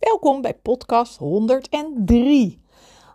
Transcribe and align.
Welkom 0.00 0.40
bij 0.40 0.54
podcast 0.54 1.16
103. 1.16 2.60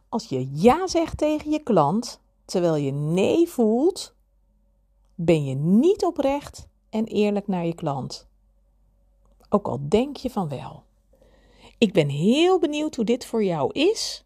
Als 0.09 0.25
je 0.25 0.50
ja 0.51 0.88
zegt 0.88 1.17
tegen 1.17 1.51
je 1.51 1.59
klant 1.59 2.21
terwijl 2.46 2.75
je 2.75 2.92
nee 2.92 3.47
voelt, 3.47 4.15
ben 5.16 5.45
je 5.45 5.56
niet 5.56 6.06
oprecht 6.06 6.67
en 6.90 7.06
eerlijk 7.06 7.48
naar 7.48 7.66
je 7.66 7.75
klant. 7.75 8.27
Ook 9.50 9.68
al 9.68 9.79
denk 9.89 10.18
je 10.18 10.29
van 10.29 10.50
wel. 10.50 10.84
Ik 11.77 11.93
ben 11.93 12.09
heel 12.09 12.59
benieuwd 12.59 12.95
hoe 12.95 13.05
dit 13.05 13.25
voor 13.25 13.43
jou 13.43 13.71
is, 13.71 14.25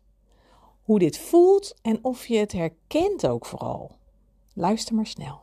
hoe 0.83 0.99
dit 0.99 1.17
voelt 1.17 1.75
en 1.81 2.03
of 2.03 2.27
je 2.27 2.37
het 2.37 2.51
herkent 2.51 3.27
ook 3.27 3.45
vooral. 3.45 3.91
Luister 4.53 4.95
maar 4.95 5.07
snel. 5.07 5.41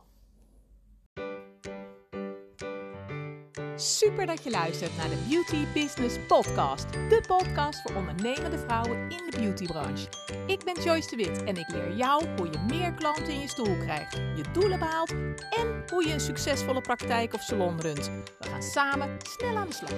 Super 3.79 4.25
dat 4.25 4.43
je 4.43 4.49
luistert 4.49 4.97
naar 4.97 5.09
de 5.09 5.25
Beauty 5.29 5.65
Business 5.73 6.15
Podcast. 6.27 6.93
De 6.93 7.23
podcast 7.27 7.81
voor 7.81 7.95
ondernemende 7.95 8.57
vrouwen 8.57 9.09
in 9.09 9.29
de 9.29 9.37
beautybranche. 9.37 10.07
Ik 10.47 10.63
ben 10.63 10.83
Joyce 10.83 11.09
de 11.09 11.15
Wit 11.15 11.43
en 11.43 11.57
ik 11.57 11.69
leer 11.69 11.95
jou 11.95 12.27
hoe 12.37 12.45
je 12.51 12.59
meer 12.67 12.93
klanten 12.93 13.33
in 13.33 13.39
je 13.39 13.47
stoel 13.47 13.77
krijgt, 13.77 14.13
je 14.15 14.43
doelen 14.53 14.79
behaalt 14.79 15.11
en 15.49 15.83
hoe 15.89 16.07
je 16.07 16.13
een 16.13 16.19
succesvolle 16.19 16.81
praktijk 16.81 17.33
of 17.33 17.41
salon 17.41 17.81
runt. 17.81 18.05
We 18.39 18.47
gaan 18.47 18.63
samen 18.63 19.17
snel 19.21 19.57
aan 19.57 19.67
de 19.67 19.73
slag. 19.73 19.91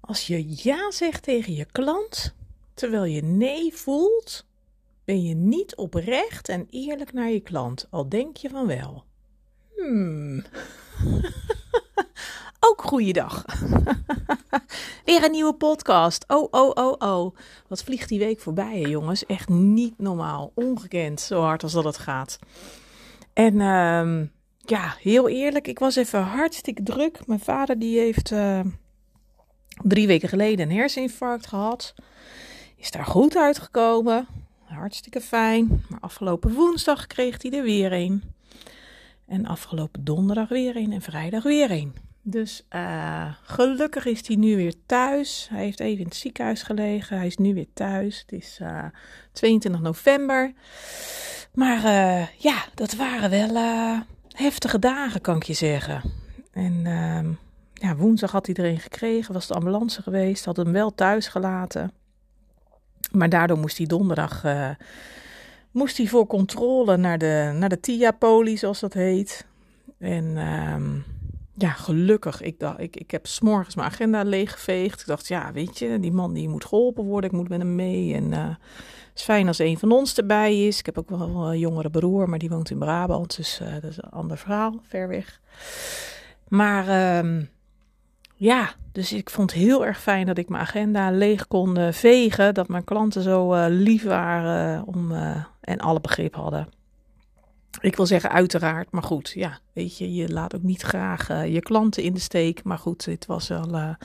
Als 0.00 0.26
je 0.26 0.68
ja 0.68 0.90
zegt 0.90 1.22
tegen 1.22 1.54
je 1.54 1.66
klant, 1.72 2.34
terwijl 2.74 3.04
je 3.04 3.22
nee 3.22 3.74
voelt, 3.74 4.44
ben 5.04 5.22
je 5.22 5.34
niet 5.34 5.76
oprecht 5.76 6.48
en 6.48 6.66
eerlijk 6.70 7.12
naar 7.12 7.30
je 7.30 7.40
klant, 7.40 7.86
al 7.90 8.08
denk 8.08 8.36
je 8.36 8.48
van 8.48 8.66
wel. 8.66 9.04
Hmm. 9.76 10.44
Ook 12.64 12.82
goeiedag. 12.82 13.44
Weer 15.04 15.24
een 15.24 15.30
nieuwe 15.30 15.54
podcast. 15.54 16.24
Oh, 16.26 16.48
oh, 16.50 16.70
oh, 16.74 16.94
oh. 16.98 17.36
Wat 17.68 17.82
vliegt 17.82 18.08
die 18.08 18.18
week 18.18 18.40
voorbij, 18.40 18.80
jongens. 18.80 19.26
Echt 19.26 19.48
niet 19.48 19.98
normaal. 19.98 20.52
Ongekend, 20.54 21.20
zo 21.20 21.40
hard 21.40 21.62
als 21.62 21.72
dat 21.72 21.84
het 21.84 21.98
gaat. 21.98 22.38
En 23.32 23.54
uh, 23.54 24.28
ja, 24.58 24.94
heel 24.98 25.28
eerlijk, 25.28 25.66
ik 25.66 25.78
was 25.78 25.96
even 25.96 26.22
hartstikke 26.22 26.82
druk. 26.82 27.26
Mijn 27.26 27.40
vader 27.40 27.78
die 27.78 27.98
heeft 27.98 28.30
uh, 28.30 28.60
drie 29.82 30.06
weken 30.06 30.28
geleden 30.28 30.70
een 30.70 30.76
herseninfarct 30.76 31.46
gehad. 31.46 31.94
Is 32.76 32.90
daar 32.90 33.06
goed 33.06 33.36
uitgekomen. 33.36 34.28
Hartstikke 34.72 35.20
fijn. 35.20 35.84
Maar 35.88 36.00
afgelopen 36.00 36.52
woensdag 36.52 37.06
kreeg 37.06 37.42
hij 37.42 37.50
er 37.50 37.62
weer 37.62 37.92
een. 37.92 38.22
En 39.26 39.46
afgelopen 39.46 40.04
donderdag 40.04 40.48
weer 40.48 40.76
een. 40.76 40.92
En 40.92 41.02
vrijdag 41.02 41.42
weer 41.42 41.70
een. 41.70 41.94
Dus 42.24 42.66
uh, 42.70 43.34
gelukkig 43.42 44.04
is 44.06 44.26
hij 44.26 44.36
nu 44.36 44.56
weer 44.56 44.74
thuis. 44.86 45.46
Hij 45.50 45.62
heeft 45.62 45.80
even 45.80 45.98
in 45.98 46.04
het 46.04 46.16
ziekenhuis 46.16 46.62
gelegen. 46.62 47.16
Hij 47.16 47.26
is 47.26 47.36
nu 47.36 47.54
weer 47.54 47.66
thuis. 47.74 48.18
Het 48.18 48.32
is 48.32 48.58
uh, 48.62 48.84
22 49.32 49.80
november. 49.80 50.52
Maar 51.54 51.84
uh, 51.84 52.26
ja, 52.38 52.64
dat 52.74 52.94
waren 52.94 53.30
wel 53.30 53.56
eh, 53.56 54.00
heftige 54.28 54.78
dagen, 54.78 55.20
kan 55.20 55.36
ik 55.36 55.42
je 55.42 55.52
zeggen. 55.52 56.02
En 56.52 56.86
ehm, 56.86 57.32
ja, 57.74 57.96
woensdag 57.96 58.30
had 58.30 58.46
hij 58.46 58.54
er 58.54 58.80
gekregen. 58.80 59.34
Was 59.34 59.46
de 59.46 59.54
ambulance 59.54 60.02
geweest. 60.02 60.44
Had 60.44 60.56
hem 60.56 60.72
wel 60.72 60.94
thuis 60.94 61.28
gelaten. 61.28 61.92
Maar 63.10 63.28
daardoor 63.28 63.58
moest 63.58 63.76
hij 63.76 63.86
donderdag 63.86 64.44
uh, 64.44 64.68
moest 65.70 65.96
hij 65.96 66.06
voor 66.06 66.26
controle 66.26 66.96
naar 66.96 67.18
de, 67.18 67.52
naar 67.54 67.68
de 67.68 67.80
TIA-poli, 67.80 68.56
zoals 68.56 68.80
dat 68.80 68.92
heet. 68.92 69.46
En 69.98 70.36
um, 70.36 71.04
ja, 71.54 71.70
gelukkig. 71.70 72.40
Ik, 72.40 72.58
dacht, 72.58 72.80
ik, 72.80 72.96
ik 72.96 73.10
heb 73.10 73.26
s'morgens 73.26 73.74
mijn 73.74 73.88
agenda 73.88 74.22
leeggeveegd. 74.22 75.00
Ik 75.00 75.06
dacht, 75.06 75.28
ja, 75.28 75.52
weet 75.52 75.78
je, 75.78 76.00
die 76.00 76.12
man 76.12 76.32
die 76.32 76.48
moet 76.48 76.64
geholpen 76.64 77.04
worden. 77.04 77.30
Ik 77.30 77.36
moet 77.36 77.48
met 77.48 77.58
hem 77.58 77.74
mee. 77.74 78.14
En 78.14 78.24
uh, 78.32 78.48
het 78.48 78.58
is 79.14 79.22
fijn 79.22 79.46
als 79.46 79.58
een 79.58 79.78
van 79.78 79.92
ons 79.92 80.16
erbij 80.16 80.66
is. 80.66 80.78
Ik 80.78 80.86
heb 80.86 80.98
ook 80.98 81.10
wel 81.10 81.50
een 81.50 81.58
jongere 81.58 81.90
broer, 81.90 82.28
maar 82.28 82.38
die 82.38 82.48
woont 82.48 82.70
in 82.70 82.78
Brabant. 82.78 83.36
Dus 83.36 83.60
uh, 83.62 83.72
dat 83.72 83.90
is 83.90 83.96
een 83.96 84.10
ander 84.10 84.38
verhaal, 84.38 84.80
ver 84.82 85.08
weg. 85.08 85.40
Maar... 86.48 87.18
Um, 87.18 87.48
ja, 88.42 88.74
dus 88.92 89.12
ik 89.12 89.30
vond 89.30 89.50
het 89.50 89.60
heel 89.60 89.86
erg 89.86 90.00
fijn 90.00 90.26
dat 90.26 90.38
ik 90.38 90.48
mijn 90.48 90.62
agenda 90.62 91.10
leeg 91.10 91.48
kon 91.48 91.92
vegen. 91.92 92.54
Dat 92.54 92.68
mijn 92.68 92.84
klanten 92.84 93.22
zo 93.22 93.54
uh, 93.54 93.64
lief 93.68 94.02
waren 94.02 94.76
uh, 94.76 94.82
om, 94.86 95.12
en 95.60 95.78
alle 95.78 96.00
begrip 96.00 96.34
hadden. 96.34 96.68
Ik 97.80 97.96
wil 97.96 98.06
zeggen 98.06 98.30
uiteraard, 98.30 98.90
maar 98.90 99.02
goed, 99.02 99.32
ja, 99.34 99.58
weet 99.72 99.98
je, 99.98 100.14
je 100.14 100.28
laat 100.32 100.54
ook 100.54 100.62
niet 100.62 100.82
graag 100.82 101.28
je 101.28 101.60
klanten 101.60 102.02
in 102.02 102.14
de 102.14 102.20
steek. 102.20 102.64
Maar 102.64 102.78
goed, 102.78 103.04
dit 103.04 103.26
was 103.26 103.48
wel 103.48 103.96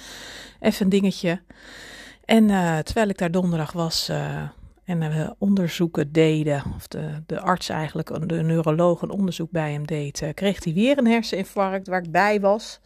even 0.59 0.83
een 0.83 0.89
dingetje. 0.89 1.41
En 2.25 2.47
terwijl 2.83 3.09
ik 3.09 3.17
daar 3.17 3.31
donderdag 3.31 3.71
was 3.71 4.09
en 4.83 4.99
we 4.99 5.35
onderzoeken 5.37 6.11
deden, 6.11 6.63
of 6.75 6.87
de, 6.87 7.23
de 7.25 7.39
arts 7.39 7.69
eigenlijk, 7.69 8.29
de 8.29 8.41
neuroloog 8.41 9.01
een 9.01 9.11
onderzoek 9.11 9.51
bij 9.51 9.71
hem 9.71 9.87
deed, 9.87 10.31
kreeg 10.33 10.63
hij 10.63 10.73
weer 10.73 10.97
een 10.97 11.07
herseninfarct 11.07 11.87
waar 11.87 12.03
ik 12.03 12.11
bij 12.11 12.39
was. 12.39 12.79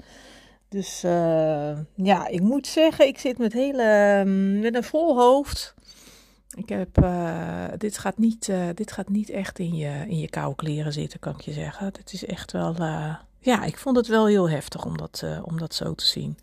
Dus 0.71 1.03
uh, 1.03 1.77
ja, 1.95 2.27
ik 2.27 2.41
moet 2.41 2.67
zeggen, 2.67 3.07
ik 3.07 3.17
zit 3.19 3.37
met, 3.37 3.53
hele, 3.53 4.23
met 4.61 4.75
een 4.75 4.83
vol 4.83 5.17
hoofd. 5.17 5.73
Ik 6.57 6.69
heb, 6.69 7.01
uh, 7.03 7.65
dit, 7.77 7.97
gaat 7.97 8.17
niet, 8.17 8.47
uh, 8.47 8.67
dit 8.73 8.91
gaat 8.91 9.09
niet 9.09 9.29
echt 9.29 9.59
in 9.59 9.75
je, 9.75 10.05
in 10.07 10.19
je 10.19 10.29
koude 10.29 10.55
kleren 10.55 10.93
zitten, 10.93 11.19
kan 11.19 11.33
ik 11.33 11.41
je 11.41 11.51
zeggen. 11.51 11.85
Het 11.85 12.13
is 12.13 12.25
echt 12.25 12.51
wel, 12.51 12.75
ja, 13.39 13.63
ik 13.63 13.77
vond 13.77 13.97
het 13.97 14.07
wel 14.07 14.27
heel 14.27 14.49
heftig 14.49 14.85
om 14.85 14.97
dat, 14.97 15.23
om 15.43 15.57
dat 15.57 15.73
zo 15.73 15.93
te 15.93 16.05
zien. 16.05 16.37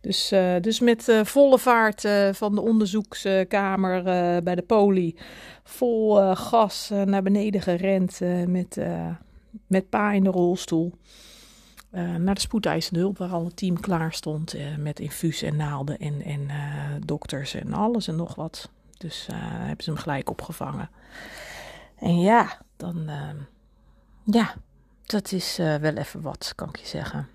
Dus, 0.00 0.28
dus 0.60 0.80
met 0.80 1.20
volle 1.22 1.58
vaart 1.58 2.08
van 2.32 2.54
de 2.54 2.60
onderzoekskamer 2.60 4.02
bij 4.42 4.54
de 4.54 4.62
poli, 4.66 5.16
vol 5.64 6.34
gas 6.34 6.90
naar 7.04 7.22
beneden 7.22 7.60
gerend 7.60 8.20
met, 8.46 8.78
met 9.66 9.88
pa 9.88 10.12
in 10.12 10.24
de 10.24 10.30
rolstoel. 10.30 10.92
Uh, 11.96 12.14
naar 12.14 12.34
de 12.34 12.40
spoedeisende 12.40 13.00
hulp, 13.00 13.18
waar 13.18 13.30
al 13.30 13.44
het 13.44 13.56
team 13.56 13.80
klaar 13.80 14.12
stond 14.12 14.54
uh, 14.54 14.76
met 14.76 15.00
infuus 15.00 15.42
en 15.42 15.56
naalden 15.56 15.98
en, 15.98 16.22
en 16.22 16.40
uh, 16.40 16.54
dokters 17.04 17.54
en 17.54 17.72
alles 17.72 18.08
en 18.08 18.16
nog 18.16 18.34
wat. 18.34 18.70
Dus 18.98 19.26
hebben 19.30 19.84
ze 19.84 19.90
hem 19.90 19.98
gelijk 19.98 20.30
opgevangen. 20.30 20.90
En 21.98 22.20
ja, 22.20 22.60
dan, 22.76 23.10
ja, 24.24 24.54
dat 25.06 25.32
is 25.32 25.56
wel 25.56 25.94
even 25.94 26.20
wat, 26.20 26.52
kan 26.54 26.68
ik 26.68 26.76
je 26.76 26.86
zeggen. 26.86 27.28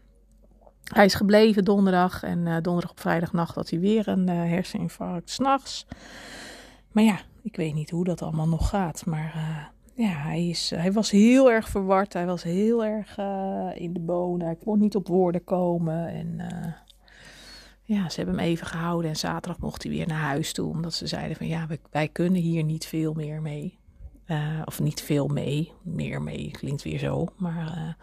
Hij 0.84 1.06
is 1.06 1.14
gebleven 1.14 1.64
donderdag 1.64 2.24
en 2.24 2.44
donderdag 2.44 2.92
op 2.92 3.00
vrijdagnacht 3.00 3.56
had 3.56 3.70
hij 3.70 3.80
weer 3.80 4.08
een 4.08 4.28
herseninfarct 4.28 5.30
s'nachts. 5.30 5.86
Maar 6.92 7.04
ja, 7.04 7.20
ik 7.42 7.56
weet 7.56 7.74
niet 7.74 7.90
hoe 7.90 8.04
dat 8.04 8.22
allemaal 8.22 8.48
nog 8.48 8.70
gaat, 8.70 9.06
maar 9.06 9.34
ja, 9.96 10.10
hij, 10.10 10.48
is, 10.48 10.70
hij 10.70 10.92
was 10.92 11.12
heel 11.12 11.52
erg 11.52 11.70
verward. 11.70 12.14
Hij 12.14 12.26
was 12.26 12.44
heel 12.44 12.86
erg 12.86 13.18
uh, 13.18 13.70
in 13.74 13.94
de 13.94 14.00
bonen. 14.00 14.46
Hij 14.46 14.56
kon 14.56 14.80
niet 14.80 14.96
op 14.96 15.08
woorden 15.08 15.44
komen. 15.44 16.08
En 16.08 16.28
uh, 16.38 16.74
ja, 17.84 18.10
ze 18.10 18.16
hebben 18.16 18.38
hem 18.38 18.46
even 18.46 18.68
gehouden. 18.68 19.10
En 19.10 19.16
zaterdag 19.16 19.62
mocht 19.62 19.84
hij 19.84 19.92
weer 19.92 20.08
naar 20.08 20.20
huis 20.20 20.54
toe. 20.54 20.70
Omdat 20.70 20.94
ze 20.94 21.08
zeiden 21.08 21.38
van 21.38 21.48
ja, 21.48 21.68
wij, 21.92 22.08
kunnen 22.08 22.42
hier 22.42 22.64
niet 22.64 22.86
veel 22.86 23.14
meer 23.14 23.42
mee. 23.42 23.80
Uh, 24.28 24.62
of 24.66 24.80
niet 24.80 25.02
veel 25.02 25.28
mee. 25.28 25.72
Meer 25.84 26.22
mee 26.22 26.52
klinkt 26.52 26.84
weer 26.84 27.00
zo. 27.00 27.28
Maar, 27.38 27.98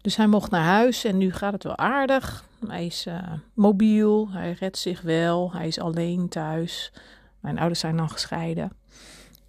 dus 0.00 0.16
hij 0.16 0.26
mocht 0.26 0.50
naar 0.50 0.64
huis. 0.64 1.04
En 1.04 1.18
nu 1.18 1.32
gaat 1.32 1.52
het 1.52 1.64
wel 1.64 1.76
aardig. 1.76 2.44
Hij 2.66 2.86
is 2.86 3.06
mobiel. 3.54 4.30
Hij 4.30 4.52
redt 4.52 4.78
zich 4.78 5.00
wel. 5.00 5.52
Hij 5.52 5.66
is 5.66 5.78
alleen 5.78 6.28
thuis. 6.28 6.92
Mijn 7.40 7.58
ouders 7.58 7.80
zijn 7.80 7.96
dan 7.96 8.10
gescheiden. 8.10 8.72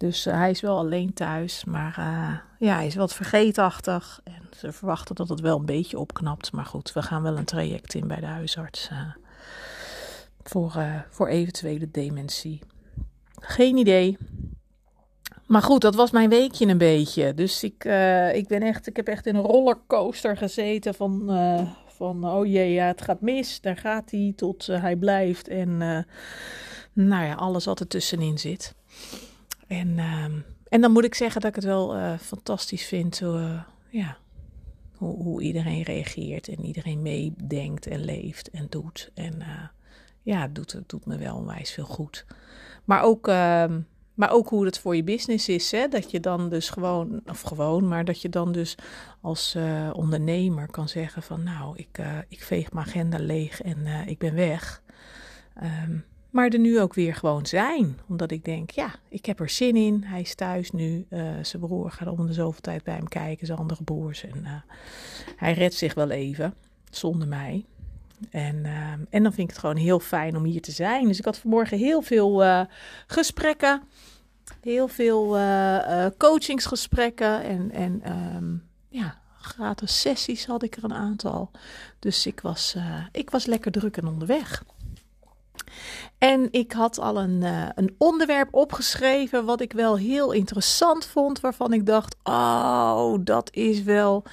Dus 0.00 0.26
uh, 0.26 0.34
hij 0.34 0.50
is 0.50 0.60
wel 0.60 0.78
alleen 0.78 1.12
thuis, 1.12 1.64
maar 1.64 1.96
uh, 1.98 2.38
ja, 2.68 2.74
hij 2.74 2.86
is 2.86 2.94
wat 2.94 3.14
vergeetachtig. 3.14 4.20
En 4.24 4.42
ze 4.56 4.72
verwachten 4.72 5.14
dat 5.14 5.28
het 5.28 5.40
wel 5.40 5.58
een 5.58 5.66
beetje 5.66 5.98
opknapt. 5.98 6.52
Maar 6.52 6.64
goed, 6.64 6.92
we 6.92 7.02
gaan 7.02 7.22
wel 7.22 7.36
een 7.36 7.44
traject 7.44 7.94
in 7.94 8.06
bij 8.06 8.20
de 8.20 8.26
huisarts 8.26 8.88
uh, 8.92 8.98
voor, 10.42 10.72
voor 11.10 11.28
eventuele 11.28 11.90
dementie. 11.90 12.60
Geen 13.40 13.76
idee. 13.76 14.18
Maar 15.46 15.62
goed, 15.62 15.80
dat 15.80 15.94
was 15.94 16.10
mijn 16.10 16.28
weekje 16.28 16.66
een 16.66 16.78
beetje. 16.78 17.34
Dus 17.34 17.64
ik, 17.64 17.84
ik, 18.34 18.48
ben 18.48 18.62
echt, 18.62 18.86
ik 18.86 18.96
heb 18.96 19.06
echt 19.06 19.26
in 19.26 19.36
een 19.36 19.42
rollercoaster 19.42 20.36
gezeten 20.36 20.94
van, 20.94 21.22
van 21.86 22.24
oh 22.24 22.46
jee, 22.46 22.72
ja, 22.72 22.86
het 22.86 23.02
gaat 23.02 23.20
mis. 23.20 23.60
Daar 23.60 23.76
gaat 23.76 24.10
hij 24.10 24.32
tot 24.36 24.66
hij 24.66 24.96
blijft. 24.96 25.48
En 25.48 25.76
nou 26.92 27.24
ja, 27.24 27.34
alles 27.34 27.64
wat 27.64 27.80
er 27.80 27.86
tussenin 27.86 28.38
zit. 28.38 28.74
En, 29.70 29.88
uh, 29.88 30.24
en 30.68 30.80
dan 30.80 30.92
moet 30.92 31.04
ik 31.04 31.14
zeggen 31.14 31.40
dat 31.40 31.50
ik 31.50 31.56
het 31.56 31.64
wel 31.64 31.96
uh, 31.96 32.18
fantastisch 32.18 32.86
vind 32.86 33.20
uh, 33.20 33.62
ja, 33.88 34.16
hoe, 34.96 35.22
hoe, 35.22 35.42
iedereen 35.42 35.82
reageert 35.82 36.48
en 36.48 36.64
iedereen 36.64 37.02
meedenkt 37.02 37.86
en 37.86 38.04
leeft 38.04 38.50
en 38.50 38.66
doet. 38.68 39.10
En 39.14 39.40
eh, 39.40 39.62
ja, 40.22 40.40
het 40.40 40.54
doet, 40.54 40.72
het 40.72 40.88
doet 40.88 41.06
me 41.06 41.16
wel 41.16 41.36
onwijs 41.36 41.70
veel 41.70 41.84
goed. 41.84 42.26
Maar 42.84 43.02
ook, 43.02 43.28
ehm, 43.28 43.80
maar 44.14 44.30
ook 44.30 44.48
hoe 44.48 44.64
het 44.64 44.78
voor 44.78 44.96
je 44.96 45.04
business 45.04 45.48
is. 45.48 45.70
Hè? 45.70 45.88
Dat 45.88 46.10
je 46.10 46.20
dan 46.20 46.48
dus 46.48 46.70
gewoon, 46.70 47.20
of 47.26 47.40
gewoon, 47.40 47.88
maar 47.88 48.04
dat 48.04 48.22
je 48.22 48.28
dan 48.28 48.52
dus 48.52 48.74
als 49.20 49.56
ondernemer 49.92 50.70
kan 50.70 50.88
zeggen 50.88 51.22
van 51.22 51.42
nou, 51.42 51.76
ik, 51.76 52.02
ik 52.28 52.42
veeg 52.42 52.72
mijn 52.72 52.86
agenda 52.86 53.18
leeg 53.18 53.62
en 53.62 53.86
ik 54.06 54.18
ben 54.18 54.34
weg. 54.34 54.82
Um, 55.62 56.04
maar 56.30 56.48
er 56.48 56.58
nu 56.58 56.80
ook 56.80 56.94
weer 56.94 57.14
gewoon 57.14 57.46
zijn. 57.46 57.98
Omdat 58.08 58.30
ik 58.30 58.44
denk, 58.44 58.70
ja, 58.70 58.94
ik 59.08 59.26
heb 59.26 59.40
er 59.40 59.48
zin 59.48 59.76
in. 59.76 60.02
Hij 60.04 60.20
is 60.20 60.34
thuis 60.34 60.70
nu. 60.70 61.06
zijn 61.42 61.62
broer 61.62 61.90
gaat 61.90 62.08
om 62.08 62.26
de 62.26 62.32
zoveel 62.32 62.60
tijd 62.60 62.84
bij 62.84 62.94
hem 62.94 63.08
kijken, 63.08 63.46
zijn 63.46 63.58
andere 63.58 63.82
broers. 63.82 64.24
En 64.24 64.64
hij 65.36 65.52
redt 65.52 65.74
zich 65.74 65.94
wel 65.94 66.10
even, 66.10 66.54
zonder 66.90 67.28
mij. 67.28 67.64
En, 68.30 68.56
uh, 68.56 68.92
en 69.10 69.22
dan 69.22 69.32
vind 69.32 69.38
ik 69.38 69.48
het 69.48 69.58
gewoon 69.58 69.76
heel 69.76 70.00
fijn 70.00 70.36
om 70.36 70.44
hier 70.44 70.62
te 70.62 70.72
zijn. 70.72 71.06
Dus 71.06 71.18
ik 71.18 71.24
had 71.24 71.38
vanmorgen 71.38 71.78
heel 71.78 72.02
veel 72.02 72.44
gesprekken. 73.06 73.82
Heel 74.60 74.88
veel 74.88 75.36
coachingsgesprekken. 76.18 77.42
En, 77.42 77.70
en 77.70 78.02
um, 78.36 78.68
ja, 78.88 79.18
gratis 79.40 80.00
sessies 80.00 80.46
had 80.46 80.62
ik 80.62 80.76
er 80.76 80.84
een 80.84 80.94
aantal. 80.94 81.50
Dus 81.98 82.26
ik 82.26 82.40
was, 82.40 82.76
ik 83.12 83.30
was 83.30 83.46
lekker 83.46 83.72
druk 83.72 83.96
en 83.96 84.06
onderweg. 84.06 84.64
En 86.18 86.48
ik 86.50 86.72
had 86.72 86.98
al 86.98 87.18
een, 87.18 87.42
een 87.74 87.94
onderwerp 87.98 88.54
opgeschreven 88.54 89.44
wat 89.44 89.60
ik 89.60 89.72
wel 89.72 89.96
heel 89.96 90.32
interessant 90.32 91.06
vond. 91.06 91.40
Waarvan 91.40 91.72
ik 91.72 91.86
dacht, 91.86 92.16
oh, 92.22 93.14
dat 93.20 93.54
is 93.54 93.82
wel 93.82 94.24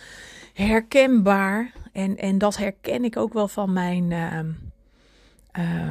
herkenbaar. 0.53 1.73
En, 1.91 2.17
en 2.17 2.37
dat 2.37 2.57
herken 2.57 3.03
ik 3.03 3.17
ook 3.17 3.33
wel 3.33 3.47
van 3.47 3.73
mijn. 3.73 4.11
Uh, 4.11 4.39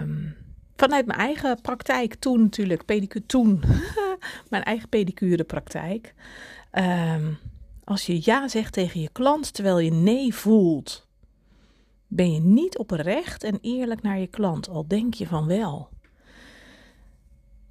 um, 0.00 0.36
vanuit 0.76 1.06
mijn 1.06 1.18
eigen 1.18 1.60
praktijk 1.62 2.14
toen 2.14 2.40
natuurlijk, 2.40 2.84
pedicure 2.84 3.26
toen. 3.26 3.62
mijn 4.50 4.62
eigen 4.62 4.88
pedicure 4.88 5.44
praktijk. 5.44 6.14
Um, 6.72 7.38
als 7.84 8.06
je 8.06 8.20
ja 8.22 8.48
zegt 8.48 8.72
tegen 8.72 9.00
je 9.00 9.08
klant 9.12 9.54
terwijl 9.54 9.78
je 9.78 9.92
nee 9.92 10.34
voelt, 10.34 11.05
ben 12.06 12.32
je 12.32 12.40
niet 12.40 12.78
oprecht 12.78 13.44
en 13.44 13.58
eerlijk 13.60 14.02
naar 14.02 14.18
je 14.18 14.26
klant, 14.26 14.68
al 14.68 14.88
denk 14.88 15.14
je 15.14 15.26
van 15.26 15.46
wel. 15.46 15.88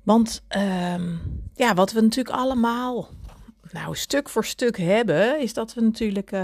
Want 0.04 0.44
um, 0.58 1.20
ja, 1.54 1.74
wat 1.74 1.92
we 1.92 2.02
natuurlijk 2.02 2.36
allemaal 2.36 3.10
nou 3.72 3.96
stuk 3.96 4.30
voor 4.30 4.46
stuk 4.46 4.78
hebben, 4.78 5.40
is 5.40 5.54
dat 5.54 5.74
we 5.74 5.82
natuurlijk, 5.82 6.32
uh, 6.32 6.40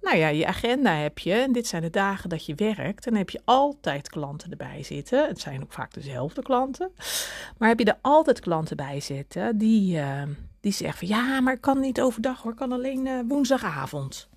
nou 0.00 0.16
ja, 0.16 0.28
je 0.28 0.46
agenda 0.46 0.94
heb 0.94 1.18
je. 1.18 1.32
En 1.32 1.52
dit 1.52 1.66
zijn 1.66 1.82
de 1.82 1.90
dagen 1.90 2.28
dat 2.28 2.46
je 2.46 2.54
werkt. 2.54 3.06
En 3.06 3.10
dan 3.10 3.18
heb 3.18 3.30
je 3.30 3.40
altijd 3.44 4.08
klanten 4.08 4.50
erbij 4.50 4.82
zitten. 4.82 5.28
Het 5.28 5.40
zijn 5.40 5.62
ook 5.62 5.72
vaak 5.72 5.94
dezelfde 5.94 6.42
klanten. 6.42 6.90
Maar 7.58 7.68
heb 7.68 7.78
je 7.78 7.84
er 7.84 7.98
altijd 8.00 8.40
klanten 8.40 8.76
bij 8.76 9.00
zitten 9.00 9.58
die, 9.58 9.96
uh, 9.96 10.22
die 10.60 10.72
zeggen 10.72 10.98
van 10.98 11.16
ja, 11.16 11.40
maar 11.40 11.54
ik 11.54 11.60
kan 11.60 11.80
niet 11.80 12.00
overdag 12.00 12.42
hoor, 12.42 12.52
ik 12.52 12.58
kan 12.58 12.72
alleen 12.72 13.06
uh, 13.06 13.20
woensdagavond. 13.28 14.28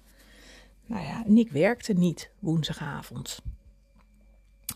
Nou 0.86 1.06
ja, 1.06 1.26
en 1.26 1.38
ik 1.38 1.52
werkte 1.52 1.94
niet 1.94 2.32
woensdagavond. 2.40 3.42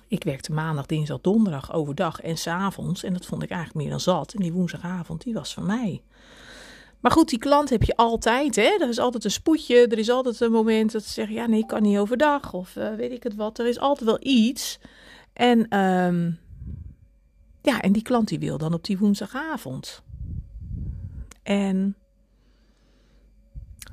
Ik 0.08 0.24
werkte 0.24 0.52
maandag, 0.52 0.86
dinsdag, 0.86 1.22
donderdag 1.22 1.74
overdag 1.74 2.22
en 2.22 2.38
s'avonds. 2.38 3.04
En 3.04 3.14
dat 3.14 3.26
vond 3.26 3.44
ik 3.44 3.50
eigenlijk 3.50 3.82
meer 3.82 3.90
dan 3.90 4.00
zat. 4.00 4.34
En 4.34 4.42
die 4.42 4.54
woensdagavond, 4.54 5.24
die 5.24 5.34
was 5.34 5.54
van 5.54 5.66
mij. 5.66 6.04
Maar 7.00 7.12
goed, 7.12 7.30
die 7.30 7.40
klant 7.40 7.70
heb 7.70 7.84
je 7.84 7.96
altijd. 7.96 8.56
Hè? 8.56 8.78
Er 8.80 8.90
is 8.90 9.00
altijd 9.00 9.24
een 9.24 9.32
spoedje. 9.32 9.88
Er 9.88 9.98
is 9.98 10.10
altijd 10.10 10.40
een 10.40 10.52
moment 10.52 10.92
dat 10.92 11.04
ze 11.04 11.12
zeggen: 11.12 11.36
ja, 11.36 11.46
nee, 11.46 11.60
ik 11.60 11.68
kan 11.68 11.82
niet 11.82 11.98
overdag. 11.98 12.54
Of 12.54 12.76
uh, 12.76 12.96
weet 12.96 13.12
ik 13.12 13.24
het 13.24 13.36
wat. 13.36 13.60
Er 13.60 13.68
is 13.68 13.80
altijd 13.80 14.10
wel 14.10 14.20
iets. 14.22 14.80
En, 15.34 15.80
um, 15.80 16.40
ja, 17.62 17.82
en 17.82 17.92
die 17.92 18.02
klant 18.02 18.28
die 18.28 18.40
wil 18.40 18.58
dan 18.58 18.74
op 18.74 18.84
die 18.84 18.98
woensdagavond. 18.98 20.04
En 21.44 21.96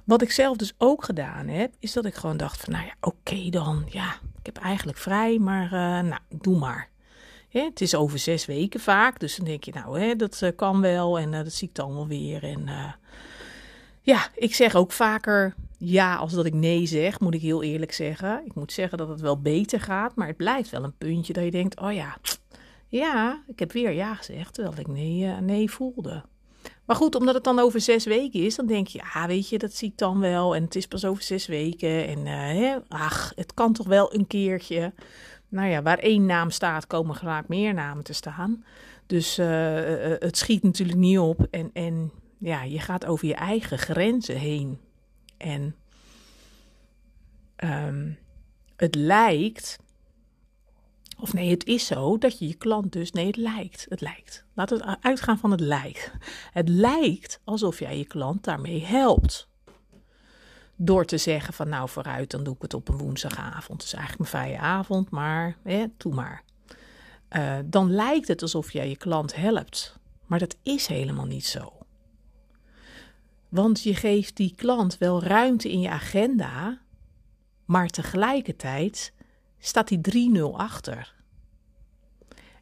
wat 0.06 0.22
ik 0.22 0.30
zelf 0.30 0.56
dus 0.56 0.74
ook 0.78 1.04
gedaan 1.04 1.48
heb, 1.48 1.74
is 1.78 1.92
dat 1.92 2.04
ik 2.04 2.14
gewoon 2.14 2.36
dacht: 2.36 2.60
van 2.60 2.72
nou 2.72 2.84
ja, 2.84 2.94
oké 3.00 3.50
dan. 3.50 3.84
Ja, 3.88 4.12
ik 4.12 4.46
heb 4.46 4.56
eigenlijk 4.56 4.98
vrij, 4.98 5.38
maar 5.38 5.64
uh, 5.64 6.08
nou, 6.10 6.20
doe 6.28 6.58
maar. 6.58 6.88
het 7.48 7.80
is 7.80 7.94
over 7.94 8.18
zes 8.18 8.46
weken 8.46 8.80
vaak, 8.80 9.20
dus 9.20 9.36
dan 9.36 9.46
denk 9.46 9.64
je, 9.64 9.72
nou, 9.72 10.00
hè, 10.00 10.16
dat 10.16 10.40
uh, 10.42 10.50
kan 10.56 10.80
wel 10.80 11.18
en 11.18 11.32
uh, 11.32 11.38
dat 11.38 11.52
zie 11.52 11.68
ik 11.68 11.74
dan 11.74 11.94
wel 11.94 12.06
weer. 12.06 12.44
En 12.44 12.68
ja, 14.02 14.28
ik 14.34 14.54
zeg 14.54 14.74
ook 14.74 14.92
vaker 14.92 15.54
ja 15.78 16.16
als 16.16 16.32
dat 16.32 16.44
ik 16.44 16.54
nee 16.54 16.86
zeg, 16.86 17.20
moet 17.20 17.34
ik 17.34 17.40
heel 17.40 17.62
eerlijk 17.62 17.92
zeggen. 17.92 18.42
Ik 18.44 18.54
moet 18.54 18.72
zeggen 18.72 18.98
dat 18.98 19.08
het 19.08 19.20
wel 19.20 19.40
beter 19.40 19.80
gaat, 19.80 20.14
maar 20.14 20.26
het 20.26 20.36
blijft 20.36 20.70
wel 20.70 20.84
een 20.84 20.96
puntje 20.98 21.32
dat 21.32 21.44
je 21.44 21.50
denkt, 21.50 21.80
oh 21.80 21.92
ja, 21.92 22.16
ja, 22.88 23.42
ik 23.46 23.58
heb 23.58 23.72
weer 23.72 23.92
ja 23.92 24.14
gezegd, 24.14 24.54
terwijl 24.54 24.78
ik 24.78 24.86
nee, 24.86 25.26
nee 25.26 25.70
voelde. 25.70 26.24
Maar 26.86 26.96
goed, 26.96 27.14
omdat 27.14 27.34
het 27.34 27.44
dan 27.44 27.58
over 27.58 27.80
zes 27.80 28.04
weken 28.04 28.40
is, 28.40 28.56
dan 28.56 28.66
denk 28.66 28.86
je, 28.86 29.02
ja, 29.14 29.26
weet 29.26 29.48
je, 29.48 29.58
dat 29.58 29.74
zie 29.74 29.88
ik 29.88 29.98
dan 29.98 30.20
wel. 30.20 30.54
En 30.54 30.62
het 30.62 30.76
is 30.76 30.86
pas 30.86 31.04
over 31.04 31.22
zes 31.22 31.46
weken. 31.46 32.06
En 32.06 32.26
uh, 32.26 32.76
ach, 32.88 33.32
het 33.34 33.54
kan 33.54 33.72
toch 33.72 33.86
wel 33.86 34.14
een 34.14 34.26
keertje. 34.26 34.92
Nou 35.48 35.68
ja, 35.68 35.82
waar 35.82 35.98
één 35.98 36.26
naam 36.26 36.50
staat, 36.50 36.86
komen 36.86 37.14
graag 37.14 37.48
meer 37.48 37.74
namen 37.74 38.04
te 38.04 38.12
staan. 38.12 38.64
Dus 39.06 39.38
uh, 39.38 39.46
het 40.18 40.36
schiet 40.36 40.62
natuurlijk 40.62 40.98
niet 40.98 41.18
op. 41.18 41.46
En, 41.50 41.70
en 41.72 42.12
ja, 42.38 42.62
je 42.62 42.78
gaat 42.78 43.06
over 43.06 43.26
je 43.26 43.34
eigen 43.34 43.78
grenzen 43.78 44.36
heen. 44.36 44.78
En 45.36 45.74
um, 47.64 48.18
het 48.76 48.94
lijkt, 48.94 49.78
of 51.18 51.32
nee, 51.32 51.50
het 51.50 51.66
is 51.66 51.86
zo 51.86 52.18
dat 52.18 52.38
je 52.38 52.48
je 52.48 52.54
klant 52.54 52.92
dus, 52.92 53.12
nee, 53.12 53.26
het 53.26 53.36
lijkt, 53.36 53.86
het 53.88 54.00
lijkt. 54.00 54.44
Laat 54.54 54.70
het 54.70 54.84
uitgaan 55.00 55.38
van 55.38 55.50
het 55.50 55.60
lijkt. 55.60 56.12
Het 56.52 56.68
lijkt 56.68 57.40
alsof 57.44 57.78
jij 57.78 57.98
je 57.98 58.04
klant 58.04 58.44
daarmee 58.44 58.84
helpt. 58.84 59.48
Door 60.76 61.04
te 61.04 61.18
zeggen 61.18 61.54
van 61.54 61.68
nou 61.68 61.88
vooruit, 61.88 62.30
dan 62.30 62.44
doe 62.44 62.54
ik 62.54 62.62
het 62.62 62.74
op 62.74 62.88
een 62.88 62.98
woensdagavond. 62.98 63.82
Het 63.82 63.92
is 63.92 63.98
eigenlijk 63.98 64.30
mijn 64.30 64.44
vrije 64.44 64.58
avond, 64.58 65.10
maar 65.10 65.56
doe 65.96 66.14
maar. 66.14 66.42
Uh, 67.30 67.58
dan 67.64 67.90
lijkt 67.90 68.28
het 68.28 68.42
alsof 68.42 68.72
jij 68.72 68.88
je 68.88 68.96
klant 68.96 69.34
helpt. 69.34 69.98
Maar 70.26 70.38
dat 70.38 70.56
is 70.62 70.86
helemaal 70.86 71.26
niet 71.26 71.46
zo. 71.46 71.72
Want 73.48 73.82
je 73.82 73.94
geeft 73.94 74.36
die 74.36 74.54
klant 74.56 74.98
wel 74.98 75.22
ruimte 75.22 75.70
in 75.70 75.80
je 75.80 75.90
agenda, 75.90 76.80
maar 77.64 77.88
tegelijkertijd 77.88 79.12
staat 79.58 79.88
die 79.88 80.30
3-0 80.38 80.42
achter. 80.56 81.14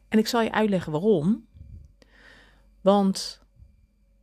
En 0.07 0.19
ik 0.19 0.27
zal 0.27 0.41
je 0.41 0.51
uitleggen 0.51 0.91
waarom. 0.91 1.45
Want 2.81 3.41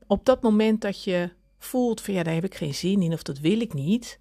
op 0.06 0.24
dat 0.24 0.42
moment 0.42 0.80
dat 0.80 1.04
je 1.04 1.30
voelt 1.58 2.00
van 2.00 2.14
ja, 2.14 2.22
daar 2.22 2.34
heb 2.34 2.44
ik 2.44 2.54
geen 2.54 2.74
zin 2.74 3.02
in 3.02 3.12
of 3.12 3.22
dat 3.22 3.38
wil 3.38 3.60
ik 3.60 3.72
niet, 3.72 4.18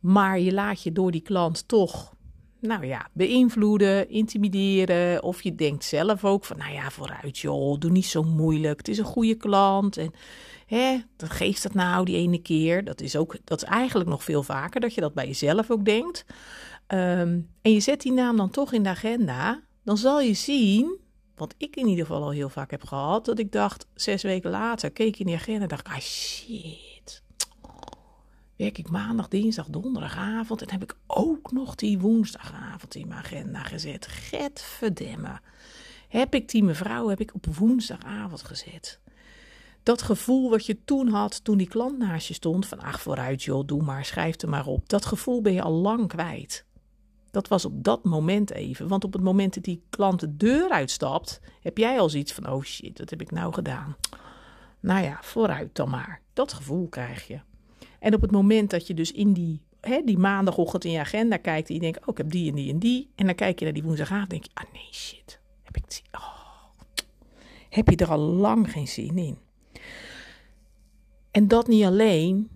maar 0.00 0.40
je 0.40 0.52
laat 0.52 0.82
je 0.82 0.92
door 0.92 1.10
die 1.10 1.20
klant 1.20 1.68
toch, 1.68 2.14
nou 2.60 2.86
ja, 2.86 3.08
beïnvloeden, 3.12 4.08
intimideren, 4.08 5.22
of 5.22 5.42
je 5.42 5.54
denkt 5.54 5.84
zelf 5.84 6.24
ook 6.24 6.44
van 6.44 6.58
nou 6.58 6.72
ja, 6.72 6.90
vooruit 6.90 7.38
joh, 7.38 7.78
doe 7.78 7.90
niet 7.90 8.06
zo 8.06 8.22
moeilijk, 8.22 8.78
het 8.78 8.88
is 8.88 8.98
een 8.98 9.04
goede 9.04 9.34
klant 9.34 9.96
en 9.96 10.12
hè, 10.66 10.98
dat 11.16 11.30
geeft 11.30 11.62
dat 11.62 11.74
nou 11.74 12.04
die 12.04 12.16
ene 12.16 12.38
keer. 12.38 12.84
Dat 12.84 13.00
is 13.00 13.16
ook, 13.16 13.36
dat 13.44 13.62
is 13.62 13.68
eigenlijk 13.68 14.08
nog 14.08 14.24
veel 14.24 14.42
vaker 14.42 14.80
dat 14.80 14.94
je 14.94 15.00
dat 15.00 15.14
bij 15.14 15.26
jezelf 15.26 15.70
ook 15.70 15.84
denkt. 15.84 16.24
Um, 16.88 17.50
en 17.62 17.72
je 17.72 17.80
zet 17.80 18.00
die 18.00 18.12
naam 18.12 18.36
dan 18.36 18.50
toch 18.50 18.72
in 18.72 18.82
de 18.82 18.88
agenda, 18.88 19.62
dan 19.82 19.96
zal 19.96 20.20
je 20.20 20.34
zien 20.34 20.98
wat 21.34 21.54
ik 21.58 21.76
in 21.76 21.86
ieder 21.86 22.06
geval 22.06 22.22
al 22.22 22.30
heel 22.30 22.48
vaak 22.48 22.70
heb 22.70 22.84
gehad, 22.84 23.24
dat 23.24 23.38
ik 23.38 23.52
dacht, 23.52 23.86
zes 23.94 24.22
weken 24.22 24.50
later, 24.50 24.90
keek 24.90 25.18
in 25.18 25.26
die 25.26 25.34
agenda 25.34 25.62
en 25.62 25.68
dacht, 25.68 25.86
ah 25.86 25.98
shit, 25.98 27.22
werk 28.56 28.78
ik 28.78 28.90
maandag, 28.90 29.28
dinsdag, 29.28 29.66
donderdagavond 29.66 30.62
en 30.62 30.70
heb 30.70 30.82
ik 30.82 30.96
ook 31.06 31.52
nog 31.52 31.74
die 31.74 31.98
woensdagavond 31.98 32.94
in 32.94 33.08
mijn 33.08 33.20
agenda 33.20 33.62
gezet. 33.62 34.06
Get 34.06 34.62
verdemmen. 34.62 35.40
Heb 36.08 36.34
ik 36.34 36.48
die 36.48 36.64
mevrouw, 36.64 37.08
heb 37.08 37.20
ik 37.20 37.34
op 37.34 37.46
woensdagavond 37.46 38.42
gezet. 38.42 39.00
Dat 39.82 40.02
gevoel 40.02 40.50
wat 40.50 40.66
je 40.66 40.84
toen 40.84 41.08
had, 41.08 41.44
toen 41.44 41.56
die 41.56 41.68
klant 41.68 41.98
naast 41.98 42.28
je 42.28 42.34
stond, 42.34 42.66
van 42.66 42.80
ach 42.80 43.00
vooruit 43.00 43.42
joh, 43.42 43.66
doe 43.66 43.82
maar, 43.82 44.04
schrijf 44.04 44.42
er 44.42 44.48
maar 44.48 44.66
op. 44.66 44.88
Dat 44.88 45.06
gevoel 45.06 45.42
ben 45.42 45.52
je 45.52 45.62
al 45.62 45.72
lang 45.72 46.08
kwijt. 46.08 46.64
Dat 47.36 47.48
was 47.48 47.64
op 47.64 47.84
dat 47.84 48.04
moment 48.04 48.50
even. 48.50 48.88
Want 48.88 49.04
op 49.04 49.12
het 49.12 49.22
moment 49.22 49.54
dat 49.54 49.64
die 49.64 49.82
klant 49.90 50.20
de 50.20 50.36
deur 50.36 50.70
uitstapt, 50.70 51.40
heb 51.60 51.78
jij 51.78 52.00
al 52.00 52.08
zoiets 52.08 52.32
van: 52.32 52.48
oh 52.48 52.62
shit, 52.62 52.98
wat 52.98 53.10
heb 53.10 53.20
ik 53.20 53.30
nou 53.30 53.52
gedaan? 53.52 53.96
Nou 54.80 55.04
ja, 55.04 55.18
vooruit 55.22 55.74
dan 55.74 55.90
maar. 55.90 56.20
Dat 56.32 56.52
gevoel 56.52 56.88
krijg 56.88 57.26
je. 57.26 57.40
En 57.98 58.14
op 58.14 58.20
het 58.20 58.30
moment 58.30 58.70
dat 58.70 58.86
je 58.86 58.94
dus 58.94 59.12
in 59.12 59.32
die, 59.32 59.60
hè, 59.80 60.02
die 60.04 60.18
maandagochtend 60.18 60.84
in 60.84 60.90
je 60.90 60.98
agenda 60.98 61.36
kijkt 61.36 61.68
en 61.68 61.74
je 61.74 61.80
denkt: 61.80 62.00
oh, 62.00 62.08
ik 62.08 62.16
heb 62.16 62.30
die 62.30 62.50
en 62.50 62.56
die 62.56 62.72
en 62.72 62.78
die. 62.78 63.10
En 63.14 63.26
dan 63.26 63.34
kijk 63.34 63.58
je 63.58 63.64
naar 63.64 63.74
die 63.74 63.82
woensdagavond 63.82 64.32
en 64.32 64.38
denk 64.38 64.44
je: 64.44 64.50
ah 64.54 64.72
nee, 64.72 64.92
shit, 64.92 65.40
heb 65.62 65.76
ik 65.76 65.90
die? 65.90 66.02
Oh. 66.12 66.44
Heb 67.68 67.88
je 67.88 67.96
er 67.96 68.10
al 68.10 68.18
lang 68.18 68.70
geen 68.70 68.88
zin 68.88 69.18
in? 69.18 69.38
En 71.30 71.48
dat 71.48 71.66
niet 71.66 71.84
alleen, 71.84 72.50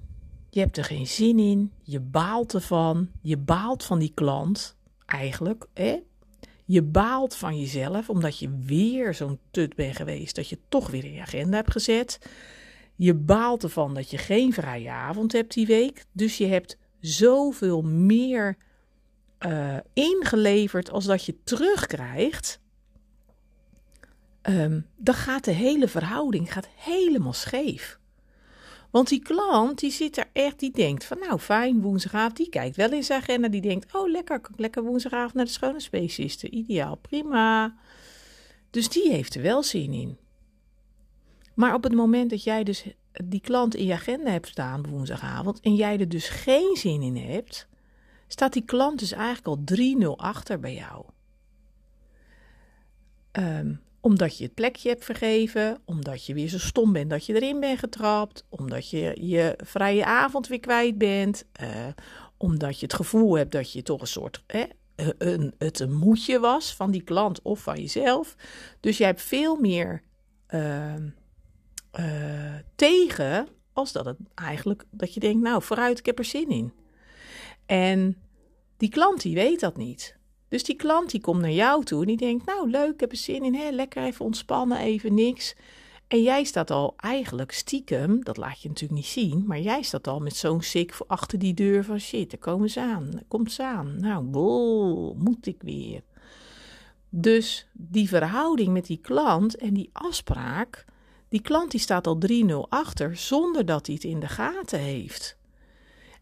je 0.51 0.61
hebt 0.61 0.77
er 0.77 0.85
geen 0.85 1.07
zin 1.07 1.39
in. 1.39 1.73
Je 1.83 2.01
baalt 2.01 2.55
ervan. 2.55 3.09
Je 3.23 3.37
baalt 3.37 3.85
van 3.85 3.99
die 3.99 4.13
klant 4.15 4.77
eigenlijk. 5.07 5.67
Hè? 5.75 5.99
Je 6.65 6.83
baalt 6.83 7.35
van 7.35 7.61
jezelf 7.61 8.09
omdat 8.09 8.39
je 8.39 8.59
weer 8.65 9.15
zo'n 9.15 9.39
tut 9.51 9.75
bent 9.75 9.97
geweest 9.97 10.37
dat 10.37 10.49
je 10.49 10.59
toch 10.69 10.91
weer 10.91 11.05
in 11.05 11.13
je 11.13 11.21
agenda 11.21 11.57
hebt 11.57 11.73
gezet. 11.73 12.19
Je 12.97 13.15
baalt 13.15 13.63
ervan 13.63 13.95
dat 13.95 14.11
je 14.11 14.19
geen 14.19 14.53
vrije 14.53 14.91
avond 14.91 15.33
hebt 15.33 15.55
die 15.55 15.67
week. 15.67 16.05
Dus 16.13 16.39
je 16.39 16.47
hebt 16.47 16.79
zoveel 17.01 17.83
meer 17.83 18.57
uh, 19.47 19.77
ingeleverd 19.93 20.91
als 20.91 21.05
dat 21.05 21.25
je 21.25 21.43
terugkrijgt. 21.45 22.61
Um, 24.43 24.87
dan 24.97 25.15
gaat 25.15 25.45
de 25.45 25.51
hele 25.51 25.89
verhouding 25.89 26.53
gaat 26.53 26.69
helemaal 26.77 27.33
scheef. 27.33 27.99
Want 28.91 29.09
die 29.09 29.23
klant 29.23 29.79
die 29.79 29.91
zit 29.91 30.17
er 30.17 30.29
echt, 30.33 30.59
die 30.59 30.71
denkt 30.71 31.05
van 31.05 31.19
nou 31.19 31.39
fijn, 31.39 31.81
woensdagavond, 31.81 32.37
die 32.37 32.49
kijkt 32.49 32.77
wel 32.77 32.93
in 32.93 33.05
zijn 33.05 33.21
agenda, 33.21 33.49
die 33.49 33.61
denkt 33.61 33.95
oh 33.95 34.11
lekker, 34.11 34.41
lekker 34.57 34.83
woensdagavond 34.83 35.35
naar 35.35 35.45
de 35.45 35.51
schone 35.51 35.81
specialisten, 35.81 36.55
ideaal, 36.55 36.97
prima. 36.97 37.77
Dus 38.71 38.89
die 38.89 39.11
heeft 39.11 39.35
er 39.35 39.43
wel 39.43 39.63
zin 39.63 39.93
in. 39.93 40.19
Maar 41.55 41.75
op 41.75 41.83
het 41.83 41.95
moment 41.95 42.31
dat 42.31 42.45
jij 42.45 42.65
dus 42.65 42.85
die 43.25 43.41
klant 43.41 43.75
in 43.75 43.85
je 43.85 43.93
agenda 43.93 44.31
hebt 44.31 44.49
staan 44.49 44.87
woensdagavond 44.87 45.61
en 45.61 45.75
jij 45.75 45.99
er 45.99 46.09
dus 46.09 46.29
geen 46.29 46.77
zin 46.77 47.03
in 47.03 47.17
hebt, 47.17 47.69
staat 48.27 48.53
die 48.53 48.65
klant 48.65 48.99
dus 48.99 49.13
eigenlijk 49.13 49.47
al 49.47 49.77
3-0 50.17 50.17
achter 50.17 50.61
bij 50.61 50.75
jou. 50.75 51.05
Um, 53.33 53.81
omdat 54.01 54.39
je 54.39 54.45
het 54.45 54.55
plekje 54.55 54.89
hebt 54.89 55.05
vergeven, 55.05 55.79
omdat 55.85 56.27
je 56.27 56.35
weer 56.35 56.49
zo 56.49 56.59
stom 56.59 56.93
bent 56.93 57.11
dat 57.11 57.27
je 57.27 57.35
erin 57.35 57.61
bent 57.61 57.79
getrapt, 57.79 58.45
omdat 58.49 58.91
je 58.91 59.17
je 59.21 59.59
vrije 59.65 60.05
avond 60.05 60.47
weer 60.47 60.61
kwijt 60.61 60.99
bent, 60.99 61.45
uh, 61.63 61.69
omdat 62.37 62.79
je 62.79 62.87
het 62.87 62.95
gevoel 62.95 63.37
hebt 63.37 63.53
dat 63.53 63.73
je 63.73 63.83
toch 63.83 64.01
een 64.01 64.07
soort 64.07 64.43
eh, 64.47 64.63
een, 65.19 65.55
het 65.59 65.81
een 65.81 65.95
moedje 65.95 66.39
was 66.39 66.75
van 66.75 66.91
die 66.91 67.03
klant 67.03 67.43
of 67.43 67.61
van 67.61 67.81
jezelf. 67.81 68.37
Dus 68.81 68.99
jij 68.99 69.07
hebt 69.07 69.23
veel 69.23 69.57
meer 69.57 70.03
uh, 70.55 70.95
uh, 71.99 72.55
tegen 72.75 73.49
als 73.73 73.93
dat 73.93 74.05
het 74.05 74.17
eigenlijk 74.35 74.85
dat 74.91 75.15
je 75.15 75.21
denkt, 75.21 75.43
nou 75.43 75.63
vooruit, 75.63 75.99
ik 75.99 76.07
heb 76.07 76.19
er 76.19 76.25
zin 76.25 76.49
in. 76.49 76.73
En 77.67 78.17
die 78.77 78.89
klant 78.89 79.23
die 79.23 79.35
weet 79.35 79.61
dat 79.61 79.77
niet. 79.77 80.19
Dus 80.51 80.65
die 80.65 80.77
klant 80.77 81.11
die 81.11 81.21
komt 81.21 81.41
naar 81.41 81.51
jou 81.51 81.85
toe 81.85 82.01
en 82.01 82.07
die 82.07 82.17
denkt, 82.17 82.47
nou 82.47 82.71
leuk, 82.71 82.93
ik 82.93 83.01
heb 83.01 83.11
er 83.11 83.17
zin 83.17 83.45
in, 83.45 83.55
hè? 83.55 83.71
lekker 83.71 84.03
even 84.03 84.25
ontspannen, 84.25 84.79
even 84.79 85.15
niks. 85.15 85.55
En 86.09 86.23
jij 86.23 86.45
staat 86.45 86.71
al 86.71 86.95
eigenlijk 86.97 87.53
stiekem, 87.53 88.25
dat 88.25 88.37
laat 88.37 88.63
je 88.63 88.69
natuurlijk 88.69 89.01
niet 89.01 89.11
zien, 89.11 89.45
maar 89.47 89.61
jij 89.61 89.83
staat 89.83 90.07
al 90.07 90.21
met 90.21 90.37
zo'n 90.37 90.63
sik 90.63 90.95
achter 91.07 91.39
die 91.39 91.55
deur 91.55 91.85
van 91.85 92.01
shit, 92.01 92.31
daar 92.31 92.41
komen 92.41 92.71
ze 92.71 92.81
aan, 92.81 93.11
daar 93.11 93.25
komt 93.29 93.53
ze 93.53 93.65
aan. 93.65 94.01
Nou, 94.01 94.25
bol, 94.25 95.15
moet 95.19 95.47
ik 95.47 95.63
weer. 95.63 96.03
Dus 97.09 97.67
die 97.73 98.09
verhouding 98.09 98.69
met 98.69 98.87
die 98.87 99.01
klant 99.03 99.57
en 99.57 99.75
die 99.75 99.91
afspraak, 99.93 100.85
die 101.29 101.43
klant 101.43 101.71
die 101.71 101.81
staat 101.81 102.07
al 102.07 102.19
3-0 102.49 102.55
achter 102.69 103.17
zonder 103.17 103.65
dat 103.67 103.87
hij 103.87 103.95
het 103.95 104.05
in 104.05 104.21
de 104.21 104.29
gaten 104.29 104.79
heeft. 104.79 105.37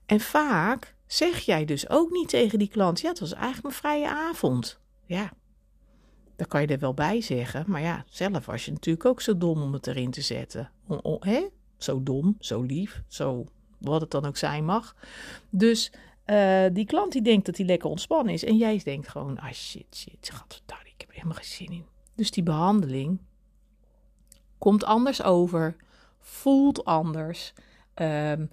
En 0.07 0.21
vaak 0.21 0.95
zeg 1.09 1.39
jij 1.39 1.65
dus 1.65 1.89
ook 1.89 2.11
niet 2.11 2.29
tegen 2.29 2.59
die 2.59 2.69
klant: 2.69 3.01
ja, 3.01 3.09
het 3.09 3.21
was 3.21 3.33
eigenlijk 3.33 3.63
mijn 3.63 3.75
vrije 3.75 4.09
avond. 4.09 4.81
Ja, 5.07 5.33
daar 6.37 6.47
kan 6.47 6.61
je 6.61 6.67
er 6.67 6.79
wel 6.79 6.95
bij 6.95 7.21
zeggen. 7.21 7.65
Maar 7.67 7.81
ja, 7.81 8.05
zelf 8.09 8.47
was 8.47 8.65
je 8.65 8.73
natuurlijk 8.73 9.05
ook 9.05 9.21
zo 9.21 9.39
dom 9.39 9.63
om 9.63 9.73
het 9.73 9.87
erin 9.87 10.11
te 10.11 10.21
zetten. 10.21 10.71
hè? 11.21 11.47
Zo 11.77 12.03
dom, 12.03 12.37
zo 12.39 12.63
lief, 12.63 13.03
zo 13.07 13.47
wat 13.79 14.01
het 14.01 14.11
dan 14.11 14.25
ook 14.25 14.37
zijn 14.37 14.65
mag. 14.65 14.97
Dus 15.51 15.93
uh, 16.27 16.65
die 16.73 16.87
klant 16.87 17.13
die 17.13 17.23
denkt 17.23 17.47
dat 17.47 17.57
hij 17.57 17.67
lekker 17.67 17.91
ontspannen 17.91 18.33
is. 18.33 18.45
En 18.45 18.57
jij 18.57 18.81
denkt 18.85 19.09
gewoon, 19.09 19.39
ah 19.39 19.53
shit, 19.53 19.97
shit, 19.97 20.33
daar, 20.67 20.83
ik 20.85 20.95
heb 21.01 21.13
helemaal 21.13 21.35
geen 21.35 21.45
zin 21.45 21.73
in. 21.73 21.85
Dus 22.15 22.31
die 22.31 22.43
behandeling 22.43 23.19
komt 24.59 24.85
anders 24.85 25.23
over, 25.23 25.77
voelt 26.19 26.85
anders. 26.85 27.53
Um, 27.95 28.51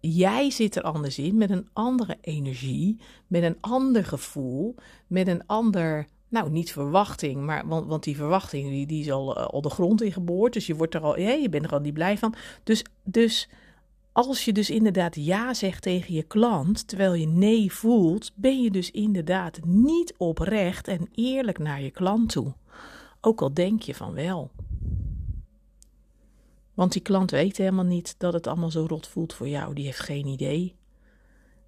jij 0.00 0.50
zit 0.50 0.76
er 0.76 0.82
anders 0.82 1.18
in, 1.18 1.36
met 1.36 1.50
een 1.50 1.68
andere 1.72 2.18
energie, 2.20 2.96
met 3.26 3.42
een 3.42 3.56
ander 3.60 4.04
gevoel, 4.04 4.74
met 5.06 5.28
een 5.28 5.46
ander, 5.46 6.06
nou 6.28 6.50
niet 6.50 6.72
verwachting, 6.72 7.40
maar 7.40 7.66
want, 7.66 7.86
want 7.86 8.04
die 8.04 8.16
verwachting 8.16 8.68
die, 8.68 8.86
die 8.86 9.00
is 9.00 9.10
al, 9.10 9.36
eh, 9.36 9.46
al 9.46 9.60
de 9.60 9.70
grond 9.70 10.02
in 10.02 10.12
geboord, 10.12 10.52
dus 10.52 10.66
je 10.66 10.74
wordt 10.74 10.94
er 10.94 11.00
al, 11.00 11.18
je 11.18 11.48
bent 11.48 11.64
er 11.64 11.72
al 11.72 11.80
niet 11.80 11.94
blij 11.94 12.18
van. 12.18 12.34
Dus, 12.62 12.84
dus 13.04 13.48
als 14.12 14.44
je 14.44 14.52
dus 14.52 14.70
inderdaad 14.70 15.16
ja 15.16 15.54
zegt 15.54 15.82
tegen 15.82 16.14
je 16.14 16.22
klant, 16.22 16.88
terwijl 16.88 17.14
je 17.14 17.26
nee 17.26 17.72
voelt, 17.72 18.32
ben 18.34 18.62
je 18.62 18.70
dus 18.70 18.90
inderdaad 18.90 19.60
niet 19.64 20.14
oprecht 20.16 20.88
en 20.88 21.08
eerlijk 21.14 21.58
naar 21.58 21.82
je 21.82 21.90
klant 21.90 22.28
toe. 22.28 22.52
Ook 23.20 23.40
al 23.40 23.54
denk 23.54 23.82
je 23.82 23.94
van 23.94 24.12
wel. 24.12 24.50
Want 26.74 26.92
die 26.92 27.02
klant 27.02 27.30
weet 27.30 27.56
helemaal 27.56 27.84
niet 27.84 28.14
dat 28.18 28.32
het 28.32 28.46
allemaal 28.46 28.70
zo 28.70 28.84
rot 28.88 29.06
voelt 29.06 29.34
voor 29.34 29.48
jou. 29.48 29.74
Die 29.74 29.84
heeft 29.84 30.00
geen 30.00 30.26
idee. 30.26 30.74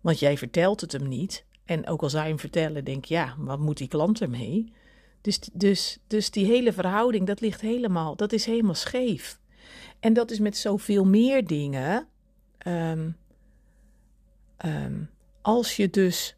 Want 0.00 0.18
jij 0.18 0.38
vertelt 0.38 0.80
het 0.80 0.92
hem 0.92 1.08
niet. 1.08 1.44
En 1.64 1.88
ook 1.88 2.02
al 2.02 2.10
zou 2.10 2.22
je 2.22 2.28
hem 2.28 2.38
vertellen, 2.38 2.84
denk 2.84 3.04
je, 3.04 3.14
ja, 3.14 3.34
wat 3.38 3.58
moet 3.58 3.76
die 3.76 3.88
klant 3.88 4.20
ermee? 4.20 4.72
Dus, 5.20 5.38
dus, 5.52 5.98
dus 6.06 6.30
die 6.30 6.46
hele 6.46 6.72
verhouding, 6.72 7.26
dat 7.26 7.40
ligt 7.40 7.60
helemaal, 7.60 8.16
dat 8.16 8.32
is 8.32 8.46
helemaal 8.46 8.74
scheef. 8.74 9.40
En 10.00 10.12
dat 10.12 10.30
is 10.30 10.38
met 10.38 10.56
zoveel 10.56 11.04
meer 11.04 11.46
dingen. 11.46 12.06
Um, 12.66 13.16
um, 14.64 15.10
als 15.42 15.76
je 15.76 15.90
dus 15.90 16.36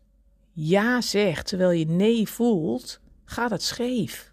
ja 0.53 1.01
zegt 1.01 1.47
terwijl 1.47 1.71
je 1.71 1.87
nee 1.87 2.29
voelt, 2.29 3.01
gaat 3.25 3.51
het 3.51 3.63
scheef. 3.63 4.33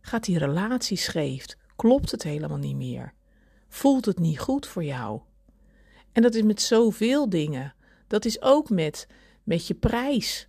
Gaat 0.00 0.24
die 0.24 0.38
relatie 0.38 0.96
scheef? 0.96 1.46
Klopt 1.76 2.10
het 2.10 2.22
helemaal 2.22 2.58
niet 2.58 2.76
meer? 2.76 3.12
Voelt 3.74 4.04
het 4.04 4.18
niet 4.18 4.38
goed 4.38 4.66
voor 4.66 4.84
jou. 4.84 5.20
En 6.12 6.22
dat 6.22 6.34
is 6.34 6.42
met 6.42 6.62
zoveel 6.62 7.28
dingen. 7.28 7.74
Dat 8.06 8.24
is 8.24 8.42
ook 8.42 8.70
met, 8.70 9.06
met 9.42 9.66
je 9.66 9.74
prijs. 9.74 10.48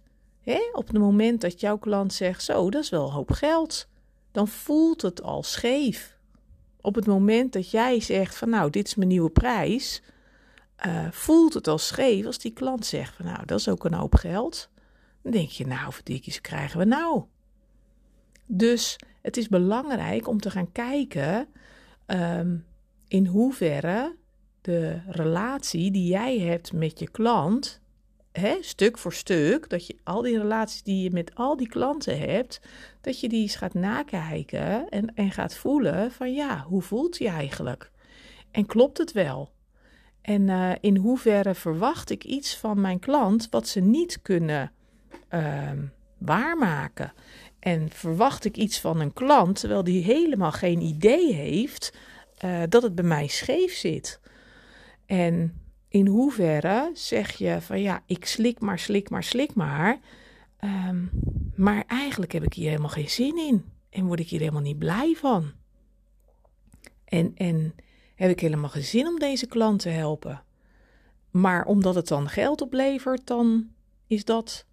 Op 0.74 0.88
het 0.88 0.98
moment 0.98 1.42
dat 1.42 1.60
jouw 1.60 1.78
klant 1.78 2.14
zegt: 2.14 2.44
Zo, 2.44 2.70
dat 2.70 2.84
is 2.84 2.90
wel 2.90 3.06
een 3.06 3.14
hoop 3.14 3.32
geld, 3.32 3.88
dan 4.32 4.48
voelt 4.48 5.02
het 5.02 5.22
al 5.22 5.44
scheef. 5.44 6.18
Op 6.82 6.96
het 6.96 7.06
moment 7.06 7.54
dat 7.54 7.72
jij 7.72 8.00
zegt: 8.00 8.36
van 8.36 8.50
nou, 8.50 8.70
dit 8.70 8.88
is 8.88 8.96
mijn 8.96 9.10
nieuwe 9.10 9.30
prijs, 9.30 10.02
uh, 10.86 11.12
voelt 11.12 11.54
het 11.54 11.68
al 11.68 11.78
scheef 11.78 12.26
als 12.26 12.38
die 12.38 12.54
klant 12.54 12.86
zegt: 12.86 13.16
van 13.16 13.26
nou, 13.26 13.46
dat 13.46 13.60
is 13.60 13.70
ook 13.70 13.86
een 13.86 13.94
hoop 13.94 14.16
geld. 14.16 14.70
Dan 15.22 15.32
denk 15.32 15.50
je: 15.50 15.66
Nou, 15.66 15.94
verdikjes 15.94 16.42
krijgen 16.42 16.80
we 16.80 16.86
nou. 16.86 17.24
Dus 18.46 18.96
het 19.22 19.38
is 19.38 19.48
belangrijk 19.48 20.28
om 20.28 20.40
te 20.40 20.52
gaan 20.52 20.72
kijken. 20.72 21.48
Um, 22.08 22.66
in 23.16 23.26
hoeverre 23.26 24.16
de 24.62 25.00
relatie 25.08 25.92
die 25.92 26.08
jij 26.08 26.40
hebt 26.40 26.74
met 26.74 27.00
je 27.00 27.10
klant, 27.10 27.82
hè, 28.32 28.58
stuk 28.62 28.98
voor 28.98 29.14
stuk, 29.14 29.70
dat 29.70 29.88
je 29.88 29.98
al 30.04 30.22
die 30.22 30.38
relaties 30.38 30.84
die 30.84 31.04
je 31.04 31.12
met 31.12 31.36
al 31.36 31.58
die 31.58 31.68
klanten 31.68 32.20
hebt, 32.20 32.62
dat 33.02 33.20
je 33.20 33.30
die 33.30 33.42
eens 33.42 33.56
gaat 33.56 33.74
nakijken 33.74 34.90
en, 34.90 35.16
en 35.16 35.32
gaat 35.32 35.56
voelen 35.56 36.12
van 36.12 36.34
ja, 36.34 36.66
hoe 36.68 36.82
voelt 36.82 37.20
hij 37.20 37.28
eigenlijk? 37.28 37.92
En 38.52 38.66
klopt 38.66 38.98
het 38.98 39.12
wel? 39.12 39.52
En 40.22 40.48
uh, 40.48 40.72
in 40.80 40.98
hoeverre 40.98 41.56
verwacht 41.56 42.10
ik 42.10 42.24
iets 42.24 42.58
van 42.58 42.82
mijn 42.82 43.00
klant 43.00 43.48
wat 43.50 43.68
ze 43.68 43.80
niet 43.80 44.22
kunnen 44.22 44.72
uh, 45.34 45.72
waarmaken? 46.18 47.14
En 47.60 47.90
verwacht 47.90 48.46
ik 48.46 48.58
iets 48.58 48.80
van 48.80 49.00
een 49.00 49.14
klant 49.14 49.60
terwijl 49.60 49.84
die 49.84 50.04
helemaal 50.04 50.52
geen 50.52 50.82
idee 50.82 51.34
heeft 51.34 51.94
uh, 52.44 52.64
dat 52.70 52.84
het 52.84 52.96
bij 52.96 53.06
mij 53.06 53.28
scheef 53.28 53.74
zit. 53.74 54.20
En 55.06 55.62
in 55.88 56.08
hoeverre 56.08 56.92
zeg 56.94 57.32
je 57.32 57.62
van 57.62 57.82
ja, 57.82 58.04
ik 58.06 58.26
slik 58.26 58.60
maar, 58.60 58.80
slik 58.80 59.10
maar, 59.10 59.24
slik 59.24 59.54
maar. 59.54 60.00
Um, 60.64 61.10
maar 61.56 61.84
eigenlijk 61.88 62.32
heb 62.32 62.44
ik 62.44 62.54
hier 62.54 62.70
helemaal 62.70 62.90
geen 62.90 63.10
zin 63.10 63.38
in. 63.38 63.66
En 63.90 64.06
word 64.06 64.20
ik 64.20 64.30
hier 64.30 64.40
helemaal 64.40 64.62
niet 64.62 64.80
blij 64.80 65.16
van. 65.16 65.52
En, 67.06 67.32
en 67.36 67.76
heb 68.16 68.30
ik 68.30 68.40
helemaal 68.40 68.70
geen 68.70 68.84
zin 68.84 69.08
om 69.08 69.20
deze 69.20 69.48
klant 69.48 69.80
te 69.80 69.90
helpen. 69.90 70.44
Maar 71.32 71.66
omdat 71.66 71.96
het 71.96 72.08
dan 72.08 72.30
geld 72.30 72.62
oplevert, 72.62 73.28
dan 73.28 73.70
is 74.08 74.26
dat, 74.26 74.66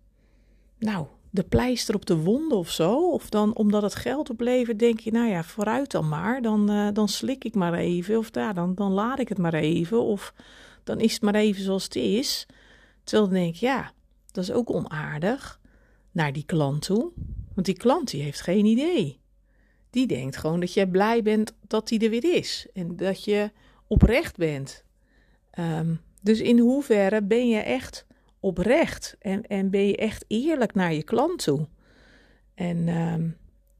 nou, 0.78 1.07
de 1.35 1.43
pleister 1.43 1.95
op 1.95 2.07
de 2.07 2.17
wonden 2.17 2.59
of 2.59 2.71
zo. 2.71 3.11
Of 3.11 3.29
dan 3.29 3.57
omdat 3.57 3.83
het 3.83 3.95
geld 3.95 4.31
oplevert, 4.31 4.79
denk 4.79 5.01
je, 5.01 5.11
nou 5.11 5.29
ja, 5.29 5.45
vooruit 5.45 5.91
dan 5.91 6.09
maar. 6.09 6.43
Dan, 6.43 6.71
uh, 6.71 6.89
dan 6.93 7.09
slik 7.09 7.45
ik 7.45 7.55
maar 7.55 7.75
even. 7.75 8.19
Of 8.19 8.29
ja, 8.33 8.53
dan, 8.53 8.75
dan 8.75 8.93
laat 8.93 9.19
ik 9.19 9.29
het 9.29 9.39
maar 9.39 9.55
even. 9.55 10.03
Of 10.03 10.35
dan 10.85 11.01
is 11.01 11.12
het 11.12 11.23
maar 11.23 11.35
even 11.35 11.62
zoals 11.62 11.85
het 11.85 11.97
is. 11.97 12.47
Terwijl 13.05 13.29
dan 13.29 13.39
denk 13.39 13.55
ik, 13.55 13.61
ja, 13.61 13.93
dat 14.31 14.45
is 14.45 14.53
ook 14.53 14.71
onaardig 14.71 15.61
naar 16.11 16.33
die 16.33 16.45
klant 16.47 16.83
toe. 16.83 17.11
Want 17.55 17.67
die 17.67 17.77
klant 17.77 18.11
die 18.11 18.23
heeft 18.23 18.41
geen 18.41 18.65
idee. 18.65 19.21
Die 19.91 20.07
denkt 20.07 20.37
gewoon 20.37 20.61
dat 20.61 20.75
je 20.75 20.89
blij 20.89 21.23
bent 21.23 21.55
dat 21.67 21.91
hij 21.91 21.99
er 21.99 22.11
weer 22.11 22.35
is. 22.35 22.67
En 22.73 22.97
dat 22.97 23.25
je 23.25 23.51
oprecht 23.87 24.37
bent. 24.37 24.85
Um, 25.59 26.01
dus 26.21 26.41
in 26.41 26.59
hoeverre 26.59 27.23
ben 27.23 27.49
je 27.49 27.59
echt 27.59 28.07
oprecht 28.43 29.17
en, 29.19 29.47
en 29.47 29.71
ben 29.71 29.87
je 29.87 29.97
echt 29.97 30.25
eerlijk 30.29 30.75
naar 30.75 30.95
je 30.95 31.03
klant 31.03 31.43
toe. 31.43 31.67
En, 32.55 32.89
ehm, 32.89 33.29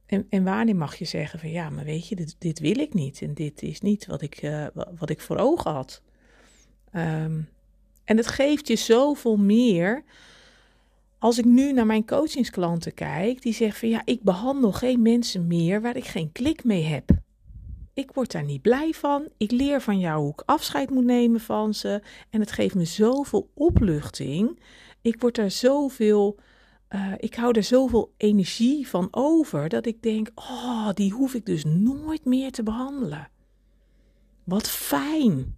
en, 0.05 0.25
en, 0.29 0.43
wanneer 0.43 0.75
mag 0.75 0.95
je 0.95 1.05
zeggen 1.05 1.39
van 1.39 1.49
ja, 1.49 1.69
maar 1.69 1.85
weet 1.85 2.07
je, 2.07 2.15
dit, 2.15 2.35
dit 2.39 2.59
wil 2.59 2.79
ik 2.79 2.93
niet. 2.93 3.21
En 3.21 3.33
dit 3.33 3.61
is 3.61 3.81
niet 3.81 4.05
wat 4.05 4.21
ik, 4.21 4.41
uh, 4.41 4.67
wat 4.97 5.09
ik 5.09 5.21
voor 5.21 5.37
ogen 5.37 5.71
had. 5.71 6.01
Um, 6.95 7.49
en 8.03 8.17
het 8.17 8.27
geeft 8.27 8.67
je 8.67 8.75
zoveel 8.75 9.37
meer. 9.37 10.03
Als 11.19 11.37
ik 11.37 11.45
nu 11.45 11.73
naar 11.73 11.85
mijn 11.85 12.05
coachingsklanten 12.05 12.93
kijk, 12.93 13.41
die 13.41 13.53
zeggen 13.53 13.79
van 13.79 13.89
ja, 13.89 14.01
ik 14.05 14.21
behandel 14.21 14.71
geen 14.71 15.01
mensen 15.01 15.47
meer 15.47 15.81
waar 15.81 15.95
ik 15.95 16.05
geen 16.05 16.31
klik 16.31 16.63
mee 16.63 16.83
heb. 16.83 17.09
Ik 17.93 18.11
word 18.11 18.31
daar 18.31 18.43
niet 18.43 18.61
blij 18.61 18.91
van. 18.91 19.27
Ik 19.37 19.51
leer 19.51 19.81
van 19.81 19.99
jou 19.99 20.21
hoe 20.21 20.31
ik 20.31 20.43
afscheid 20.45 20.89
moet 20.89 21.03
nemen 21.03 21.39
van 21.39 21.73
ze. 21.73 22.01
En 22.29 22.39
het 22.39 22.51
geeft 22.51 22.75
me 22.75 22.85
zoveel 22.85 23.49
opluchting. 23.53 24.59
Ik 25.01 25.21
word 25.21 25.35
daar 25.35 25.51
zoveel. 25.51 26.39
Uh, 26.89 27.13
ik 27.17 27.35
hou 27.35 27.53
er 27.57 27.63
zoveel 27.63 28.13
energie 28.17 28.87
van 28.87 29.07
over 29.11 29.69
dat 29.69 29.85
ik 29.85 30.01
denk: 30.01 30.29
oh, 30.35 30.89
die 30.93 31.11
hoef 31.11 31.33
ik 31.33 31.45
dus 31.45 31.63
nooit 31.63 32.25
meer 32.25 32.51
te 32.51 32.63
behandelen. 32.63 33.29
Wat 34.43 34.69
fijn. 34.69 35.55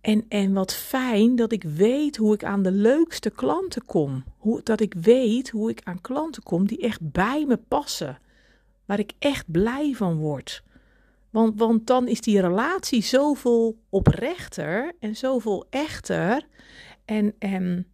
En, 0.00 0.24
en 0.28 0.52
wat 0.52 0.74
fijn 0.74 1.36
dat 1.36 1.52
ik 1.52 1.62
weet 1.62 2.16
hoe 2.16 2.34
ik 2.34 2.44
aan 2.44 2.62
de 2.62 2.72
leukste 2.72 3.30
klanten 3.30 3.84
kom. 3.84 4.24
Hoe, 4.38 4.60
dat 4.62 4.80
ik 4.80 4.94
weet 4.94 5.50
hoe 5.50 5.70
ik 5.70 5.80
aan 5.84 6.00
klanten 6.00 6.42
kom 6.42 6.66
die 6.66 6.78
echt 6.78 7.12
bij 7.12 7.44
me 7.46 7.56
passen. 7.56 8.18
Waar 8.84 8.98
ik 8.98 9.12
echt 9.18 9.50
blij 9.50 9.94
van 9.94 10.16
word. 10.16 10.62
Want, 11.34 11.58
want 11.58 11.86
dan 11.86 12.08
is 12.08 12.20
die 12.20 12.40
relatie 12.40 13.02
zoveel 13.02 13.78
oprechter 13.88 14.92
en 15.00 15.16
zoveel 15.16 15.66
echter. 15.70 16.46
En, 17.04 17.34
en 17.38 17.86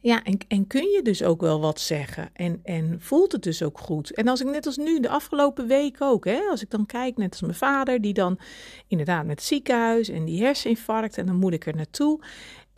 ja, 0.00 0.22
en, 0.22 0.38
en 0.48 0.66
kun 0.66 0.88
je 0.88 1.02
dus 1.02 1.22
ook 1.22 1.40
wel 1.40 1.60
wat 1.60 1.80
zeggen. 1.80 2.30
En, 2.32 2.60
en 2.62 2.96
voelt 3.00 3.32
het 3.32 3.42
dus 3.42 3.62
ook 3.62 3.78
goed. 3.78 4.14
En 4.14 4.28
als 4.28 4.40
ik 4.40 4.46
net 4.46 4.66
als 4.66 4.76
nu, 4.76 5.00
de 5.00 5.08
afgelopen 5.08 5.66
week 5.66 6.00
ook, 6.00 6.24
hè, 6.24 6.40
als 6.50 6.62
ik 6.62 6.70
dan 6.70 6.86
kijk, 6.86 7.16
net 7.16 7.30
als 7.30 7.40
mijn 7.40 7.54
vader, 7.54 8.00
die 8.00 8.14
dan 8.14 8.38
inderdaad 8.86 9.26
met 9.26 9.38
het 9.38 9.48
ziekenhuis 9.48 10.08
en 10.08 10.24
die 10.24 10.42
herseninfarct, 10.42 11.18
en 11.18 11.26
dan 11.26 11.36
moet 11.36 11.52
ik 11.52 11.66
er 11.66 11.76
naartoe. 11.76 12.20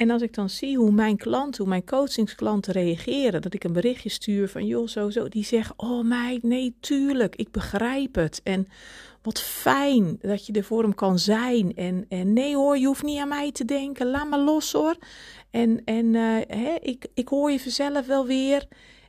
En 0.00 0.10
als 0.10 0.22
ik 0.22 0.34
dan 0.34 0.50
zie 0.50 0.76
hoe 0.76 0.90
mijn 0.90 1.16
klanten, 1.16 1.60
hoe 1.60 1.68
mijn 1.68 1.84
coachingsklanten 1.84 2.72
reageren, 2.72 3.42
dat 3.42 3.54
ik 3.54 3.64
een 3.64 3.72
berichtje 3.72 4.08
stuur 4.08 4.48
van 4.48 4.66
joh, 4.66 4.88
zo, 4.88 5.10
zo, 5.10 5.28
die 5.28 5.44
zeggen, 5.44 5.74
oh 5.76 6.04
meid, 6.04 6.42
nee, 6.42 6.74
tuurlijk, 6.80 7.36
ik 7.36 7.50
begrijp 7.50 8.14
het. 8.14 8.40
En 8.44 8.66
wat 9.22 9.40
fijn 9.40 10.18
dat 10.20 10.46
je 10.46 10.52
er 10.52 10.64
voor 10.64 10.82
hem 10.82 10.94
kan 10.94 11.18
zijn. 11.18 11.74
En, 11.74 12.06
en 12.08 12.32
nee 12.32 12.56
hoor, 12.56 12.78
je 12.78 12.86
hoeft 12.86 13.02
niet 13.02 13.18
aan 13.18 13.28
mij 13.28 13.52
te 13.52 13.64
denken, 13.64 14.10
laat 14.10 14.28
me 14.28 14.38
los 14.38 14.72
hoor. 14.72 14.96
En, 15.50 15.84
en 15.84 16.14
uh, 16.14 16.40
hè, 16.46 16.76
ik, 16.80 17.06
ik 17.14 17.28
hoor 17.28 17.50
je 17.50 17.60
vanzelf 17.60 18.06
wel 18.06 18.26
weer. 18.26 18.66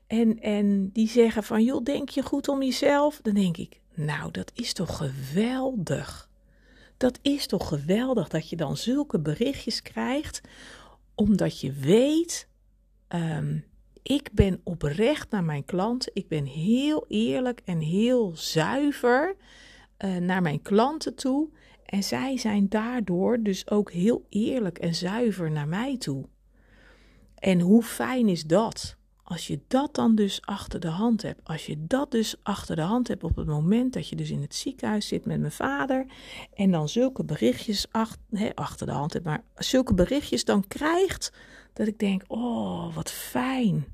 En, 0.08 0.40
en 0.40 0.90
die 0.94 1.08
zeggen 1.08 1.44
van, 1.44 1.64
joh, 1.64 1.84
denk 1.84 2.10
je 2.10 2.24
goed 2.24 2.48
om 2.48 2.64
jezelf? 2.64 3.20
Dan 3.22 3.34
denk 3.34 3.58
ik, 3.58 3.80
nou, 3.94 4.32
dat 4.32 4.52
is 4.56 4.74
toch 4.74 4.98
geweldig. 4.98 6.30
Dat 7.02 7.20
is 7.22 7.48
toch 7.48 7.68
geweldig 7.68 8.28
dat 8.28 8.50
je 8.50 8.56
dan 8.56 8.78
zulke 8.78 9.20
berichtjes 9.20 9.82
krijgt, 9.82 10.42
omdat 11.16 11.60
je 11.60 11.72
weet, 11.72 12.48
um, 13.10 13.66
ik 14.04 14.30
ben 14.32 14.62
oprecht 14.64 15.32
naar 15.32 15.44
mijn 15.44 15.66
klant. 15.66 16.10
Ik 16.14 16.28
ben 16.28 16.46
heel 16.46 17.06
eerlijk 17.08 17.62
en 17.66 17.80
heel 17.80 18.32
zuiver 18.36 19.36
uh, 20.06 20.16
naar 20.16 20.42
mijn 20.42 20.62
klanten 20.62 21.16
toe. 21.16 21.50
En 21.86 22.04
zij 22.04 22.38
zijn 22.38 22.70
daardoor 22.70 23.42
dus 23.42 23.70
ook 23.70 23.92
heel 23.92 24.26
eerlijk 24.30 24.78
en 24.78 24.96
zuiver 24.96 25.52
naar 25.52 25.68
mij 25.68 25.98
toe. 25.98 26.26
En 27.36 27.60
hoe 27.60 27.84
fijn 27.84 28.28
is 28.28 28.44
dat? 28.44 28.98
Als 29.32 29.48
je 29.48 29.60
dat 29.68 29.96
dan 29.96 30.16
dus 30.16 30.42
achter 30.42 30.80
de 30.80 30.88
hand 30.88 31.22
hebt. 31.22 31.40
Als 31.44 31.66
je 31.66 31.76
dat 31.88 32.12
dus 32.12 32.36
achter 32.44 32.76
de 32.76 32.82
hand 32.82 33.08
hebt 33.08 33.24
op 33.24 33.36
het 33.36 33.48
moment 33.48 33.94
dat 33.94 34.10
je 34.10 34.16
dus 34.16 34.30
in 34.30 34.42
het 34.42 34.56
ziekenhuis 34.56 35.08
zit 35.08 35.26
met 35.26 35.40
mijn 35.40 35.52
vader. 35.52 36.06
En 36.54 36.72
dan 36.72 36.90
zulke 36.90 37.24
berichtjes 37.24 37.88
achter, 38.56 38.88
de 38.88 38.92
hand 38.92 39.14
hebt. 39.14 39.26
Maar 39.26 39.44
zulke 39.56 39.94
berichtjes 39.94 40.46
dan 40.46 40.68
krijgt. 40.68 41.34
Dat 41.74 41.88
ik 41.88 42.00
denk, 42.00 42.24
oh 42.28 42.96
wat 42.96 43.12
fijn. 43.12 43.86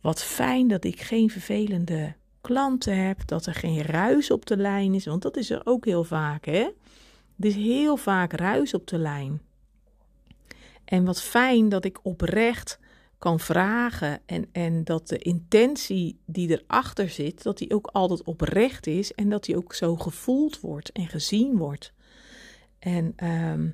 Wat 0.00 0.22
fijn 0.22 0.68
dat 0.68 0.84
ik 0.84 1.00
geen 1.00 1.30
vervelende 1.30 2.14
klanten 2.40 3.06
heb. 3.06 3.26
Dat 3.26 3.46
er 3.46 3.54
geen 3.54 3.82
ruis 3.82 4.30
op 4.30 4.46
de 4.46 4.56
lijn 4.56 4.94
is. 4.94 5.06
Want 5.06 5.22
dat 5.22 5.36
is 5.36 5.50
er 5.50 5.60
ook 5.64 5.84
heel 5.84 6.04
vaak 6.04 6.44
hè. 6.44 6.70
Er 7.38 7.46
is 7.48 7.54
heel 7.54 7.96
vaak 7.96 8.32
ruis 8.32 8.74
op 8.74 8.86
de 8.86 8.98
lijn. 8.98 9.40
En 10.84 11.04
wat 11.04 11.22
fijn 11.22 11.68
dat 11.68 11.84
ik 11.84 11.98
oprecht 12.02 12.80
kan 13.22 13.40
vragen 13.40 14.20
en, 14.26 14.48
en 14.52 14.84
dat 14.84 15.08
de 15.08 15.18
intentie 15.18 16.20
die 16.26 16.60
erachter 16.60 17.08
zit, 17.08 17.42
dat 17.42 17.58
die 17.58 17.74
ook 17.74 17.86
altijd 17.86 18.22
oprecht 18.22 18.86
is 18.86 19.14
en 19.14 19.28
dat 19.28 19.44
die 19.44 19.56
ook 19.56 19.74
zo 19.74 19.96
gevoeld 19.96 20.60
wordt 20.60 20.92
en 20.92 21.08
gezien 21.08 21.56
wordt. 21.56 21.92
En, 22.78 23.12
ehm, 23.16 23.68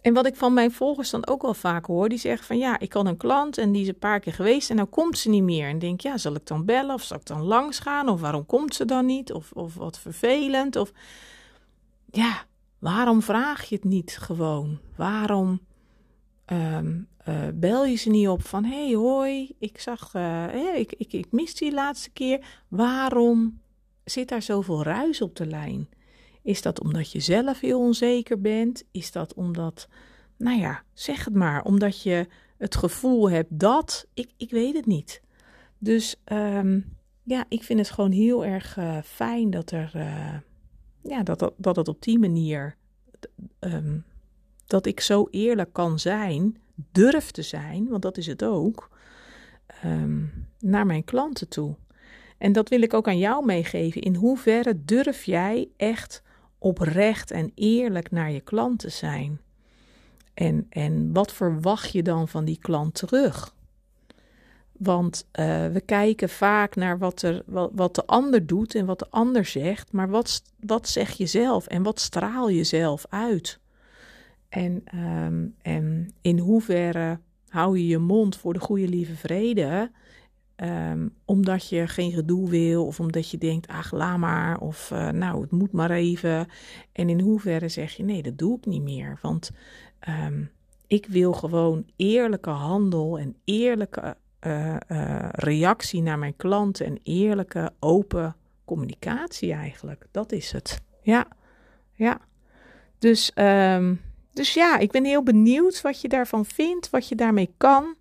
en 0.00 0.14
wat 0.14 0.26
ik 0.26 0.36
van 0.36 0.54
mijn 0.54 0.72
volgers 0.72 1.10
dan 1.10 1.26
ook 1.26 1.42
wel 1.42 1.54
vaak 1.54 1.86
hoor, 1.86 2.08
die 2.08 2.18
zeggen 2.18 2.46
van 2.46 2.58
ja, 2.58 2.78
ik 2.78 2.88
kan 2.88 3.06
een 3.06 3.16
klant 3.16 3.58
en 3.58 3.72
die 3.72 3.82
is 3.82 3.88
een 3.88 3.98
paar 3.98 4.20
keer 4.20 4.32
geweest 4.32 4.70
en 4.70 4.76
nou 4.76 4.88
komt 4.88 5.18
ze 5.18 5.28
niet 5.28 5.42
meer. 5.42 5.68
En 5.68 5.78
denk 5.78 6.00
ja, 6.00 6.18
zal 6.18 6.34
ik 6.34 6.46
dan 6.46 6.64
bellen 6.64 6.94
of 6.94 7.02
zal 7.02 7.16
ik 7.16 7.26
dan 7.26 7.42
langs 7.42 7.78
gaan 7.78 8.08
of 8.08 8.20
waarom 8.20 8.46
komt 8.46 8.74
ze 8.74 8.84
dan 8.84 9.06
niet 9.06 9.32
of, 9.32 9.52
of 9.52 9.74
wat 9.74 9.98
vervelend 9.98 10.76
of 10.76 10.92
ja, 12.10 12.44
waarom 12.78 13.22
vraag 13.22 13.64
je 13.64 13.74
het 13.74 13.84
niet 13.84 14.18
gewoon? 14.20 14.78
Waarom 14.96 15.60
um, 16.52 17.08
uh, 17.28 17.48
bel 17.54 17.84
je 17.84 17.96
ze 17.96 18.10
niet 18.10 18.28
op 18.28 18.42
van 18.42 18.64
hey 18.64 18.92
hoi, 18.94 19.54
ik 19.58 19.78
zag, 19.80 20.14
uh, 20.14 20.74
ik, 20.76 20.92
ik, 20.92 21.12
ik 21.12 21.32
miste 21.32 21.64
die 21.64 21.72
laatste 21.72 22.10
keer. 22.10 22.62
Waarom 22.68 23.60
zit 24.04 24.28
daar 24.28 24.42
zoveel 24.42 24.82
ruis 24.82 25.20
op 25.20 25.36
de 25.36 25.46
lijn? 25.46 25.88
Is 26.42 26.62
dat 26.62 26.80
omdat 26.80 27.12
je 27.12 27.20
zelf 27.20 27.60
heel 27.60 27.80
onzeker 27.80 28.40
bent? 28.40 28.84
Is 28.90 29.12
dat 29.12 29.34
omdat, 29.34 29.88
nou 30.36 30.58
ja, 30.60 30.82
zeg 30.92 31.24
het 31.24 31.34
maar, 31.34 31.64
omdat 31.64 32.02
je 32.02 32.26
het 32.58 32.76
gevoel 32.76 33.30
hebt 33.30 33.58
dat, 33.58 34.06
ik, 34.14 34.30
ik 34.36 34.50
weet 34.50 34.74
het 34.74 34.86
niet. 34.86 35.22
Dus 35.78 36.16
um, 36.24 36.96
ja, 37.22 37.44
ik 37.48 37.62
vind 37.62 37.78
het 37.78 37.90
gewoon 37.90 38.12
heel 38.12 38.44
erg 38.44 38.76
uh, 38.76 38.98
fijn 39.02 39.50
dat 39.50 39.70
er, 39.70 39.90
ja, 41.02 41.22
dat, 41.22 41.38
dat, 41.38 41.54
dat 41.56 41.76
het 41.76 41.88
op 41.88 42.02
die 42.02 42.18
manier 42.18 42.76
um, 43.60 44.04
dat 44.66 44.86
ik 44.86 45.00
zo 45.00 45.28
eerlijk 45.30 45.72
kan 45.72 45.98
zijn, 45.98 46.56
durf 46.92 47.30
te 47.30 47.42
zijn, 47.42 47.88
want 47.88 48.02
dat 48.02 48.16
is 48.16 48.26
het 48.26 48.42
ook, 48.42 48.90
um, 49.84 50.46
naar 50.58 50.86
mijn 50.86 51.04
klanten 51.04 51.48
toe. 51.48 51.76
En 52.38 52.52
dat 52.52 52.68
wil 52.68 52.82
ik 52.82 52.94
ook 52.94 53.08
aan 53.08 53.18
jou 53.18 53.44
meegeven. 53.44 54.00
In 54.00 54.14
hoeverre 54.14 54.84
durf 54.84 55.24
jij 55.24 55.68
echt 55.76 56.22
oprecht 56.58 57.30
en 57.30 57.52
eerlijk 57.54 58.10
naar 58.10 58.30
je 58.30 58.40
klant 58.40 58.78
te 58.78 58.88
zijn? 58.88 59.40
En, 60.34 60.66
en 60.68 61.12
wat 61.12 61.32
verwacht 61.32 61.92
je 61.92 62.02
dan 62.02 62.28
van 62.28 62.44
die 62.44 62.58
klant 62.58 62.94
terug? 62.94 63.54
Want 64.72 65.26
uh, 65.32 65.66
we 65.66 65.82
kijken 65.84 66.28
vaak 66.28 66.74
naar 66.74 66.98
wat, 66.98 67.22
er, 67.22 67.42
wat, 67.46 67.70
wat, 67.74 67.94
de 67.94 68.06
ander 68.06 68.46
doet 68.46 68.74
en 68.74 68.86
wat 68.86 68.98
de 68.98 69.10
ander 69.10 69.44
zegt, 69.44 69.92
maar 69.92 70.08
wat, 70.08 70.42
wat 70.60 70.88
zeg 70.88 71.10
je 71.10 71.26
zelf 71.26 71.66
en 71.66 71.82
wat 71.82 72.00
straal 72.00 72.48
je 72.48 72.64
zelf 72.64 73.04
uit? 73.08 73.58
En, 74.56 74.82
um, 74.94 75.54
en 75.62 76.12
in 76.20 76.38
hoeverre 76.38 77.18
hou 77.48 77.78
je 77.78 77.86
je 77.86 77.98
mond 77.98 78.36
voor 78.36 78.52
de 78.52 78.60
goede 78.60 78.88
lieve 78.88 79.16
vrede, 79.16 79.90
um, 80.56 81.14
omdat 81.24 81.68
je 81.68 81.86
geen 81.86 82.12
gedoe 82.12 82.50
wil 82.50 82.86
of 82.86 83.00
omdat 83.00 83.30
je 83.30 83.38
denkt, 83.38 83.68
ach 83.68 83.92
laat 83.92 84.18
maar, 84.18 84.58
of 84.60 84.90
uh, 84.90 85.10
nou 85.10 85.40
het 85.40 85.50
moet 85.50 85.72
maar 85.72 85.90
even. 85.90 86.48
En 86.92 87.08
in 87.08 87.20
hoeverre 87.20 87.68
zeg 87.68 87.92
je, 87.92 88.02
nee 88.02 88.22
dat 88.22 88.38
doe 88.38 88.56
ik 88.56 88.66
niet 88.66 88.82
meer, 88.82 89.18
want 89.22 89.50
um, 90.26 90.50
ik 90.86 91.06
wil 91.06 91.32
gewoon 91.32 91.84
eerlijke 91.96 92.50
handel 92.50 93.18
en 93.18 93.36
eerlijke 93.44 94.16
uh, 94.46 94.76
uh, 94.88 95.28
reactie 95.30 96.02
naar 96.02 96.18
mijn 96.18 96.36
klanten 96.36 96.86
en 96.86 96.98
eerlijke 97.02 97.72
open 97.78 98.36
communicatie 98.64 99.52
eigenlijk. 99.52 100.06
Dat 100.10 100.32
is 100.32 100.52
het. 100.52 100.80
Ja, 101.02 101.26
ja. 101.92 102.20
Dus 102.98 103.32
dus 104.36 104.54
ja, 104.54 104.78
ik 104.78 104.90
ben 104.90 105.04
heel 105.04 105.22
benieuwd 105.22 105.80
wat 105.80 106.00
je 106.00 106.08
daarvan 106.08 106.44
vindt, 106.44 106.90
wat 106.90 107.08
je 107.08 107.14
daarmee 107.14 107.54
kan. 107.56 107.94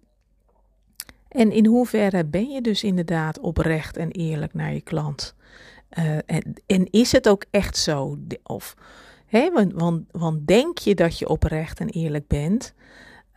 En 1.27 1.51
in 1.51 1.65
hoeverre 1.65 2.25
ben 2.25 2.49
je 2.49 2.61
dus 2.61 2.83
inderdaad 2.83 3.39
oprecht 3.39 3.97
en 3.97 4.11
eerlijk 4.11 4.53
naar 4.53 4.73
je 4.73 4.81
klant? 4.81 5.35
Uh, 5.97 6.17
en, 6.65 6.89
is 6.89 7.11
het 7.11 7.29
ook 7.29 7.45
echt 7.51 7.77
zo? 7.77 8.17
Of, 8.43 8.75
hè, 9.25 9.51
want, 9.51 9.73
want, 9.73 10.05
want, 10.11 10.47
denk 10.47 10.77
je 10.77 10.95
dat 10.95 11.19
je 11.19 11.27
oprecht 11.27 11.79
en 11.79 11.89
eerlijk 11.89 12.27
bent, 12.27 12.73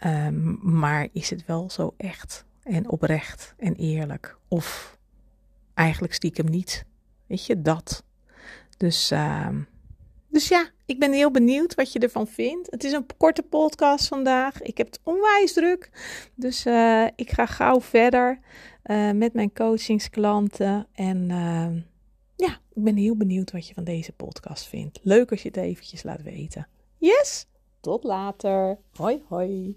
um, 0.04 0.58
maar 0.62 1.08
is 1.12 1.30
het 1.30 1.46
wel 1.46 1.70
zo 1.70 1.94
echt 1.96 2.44
en 2.62 2.88
oprecht 2.88 3.54
en 3.58 3.74
eerlijk? 3.74 4.36
Of 4.48 4.98
eigenlijk 5.74 6.14
stiekem 6.14 6.50
niet? 6.50 6.84
Weet 7.26 7.46
je 7.46 7.62
dat? 7.62 8.04
Dus 8.76 9.12
uh, 9.12 9.48
Dus 10.28 10.48
ja, 10.48 10.70
ik 10.86 10.98
ben 10.98 11.12
heel 11.12 11.30
benieuwd 11.30 11.74
wat 11.74 11.92
je 11.92 11.98
ervan 11.98 12.26
vindt. 12.26 12.70
Het 12.70 12.84
is 12.84 12.92
een 12.92 13.06
korte 13.16 13.42
podcast 13.42 14.08
vandaag. 14.08 14.62
Ik 14.62 14.78
heb 14.78 14.86
het 14.86 15.00
onwijs 15.02 15.52
druk. 15.52 15.90
Dus 16.34 16.66
uh, 16.66 17.06
ik 17.16 17.30
ga 17.30 17.46
gauw 17.46 17.80
verder 17.80 18.38
uh, 18.84 19.10
met 19.10 19.32
mijn 19.32 19.52
coachingsklanten. 19.52 20.86
En 20.92 21.30
uh, 21.30 21.82
ja, 22.36 22.60
ik 22.72 22.82
ben 22.82 22.96
heel 22.96 23.16
benieuwd 23.16 23.50
wat 23.50 23.68
je 23.68 23.74
van 23.74 23.84
deze 23.84 24.12
podcast 24.12 24.66
vindt. 24.66 24.98
Leuk 25.02 25.30
als 25.30 25.42
je 25.42 25.48
het 25.48 25.56
eventjes 25.56 26.02
laat 26.02 26.22
weten. 26.22 26.68
Yes, 26.96 27.46
tot 27.80 28.04
later. 28.04 28.78
Hoi 28.92 29.22
hoi. 29.28 29.76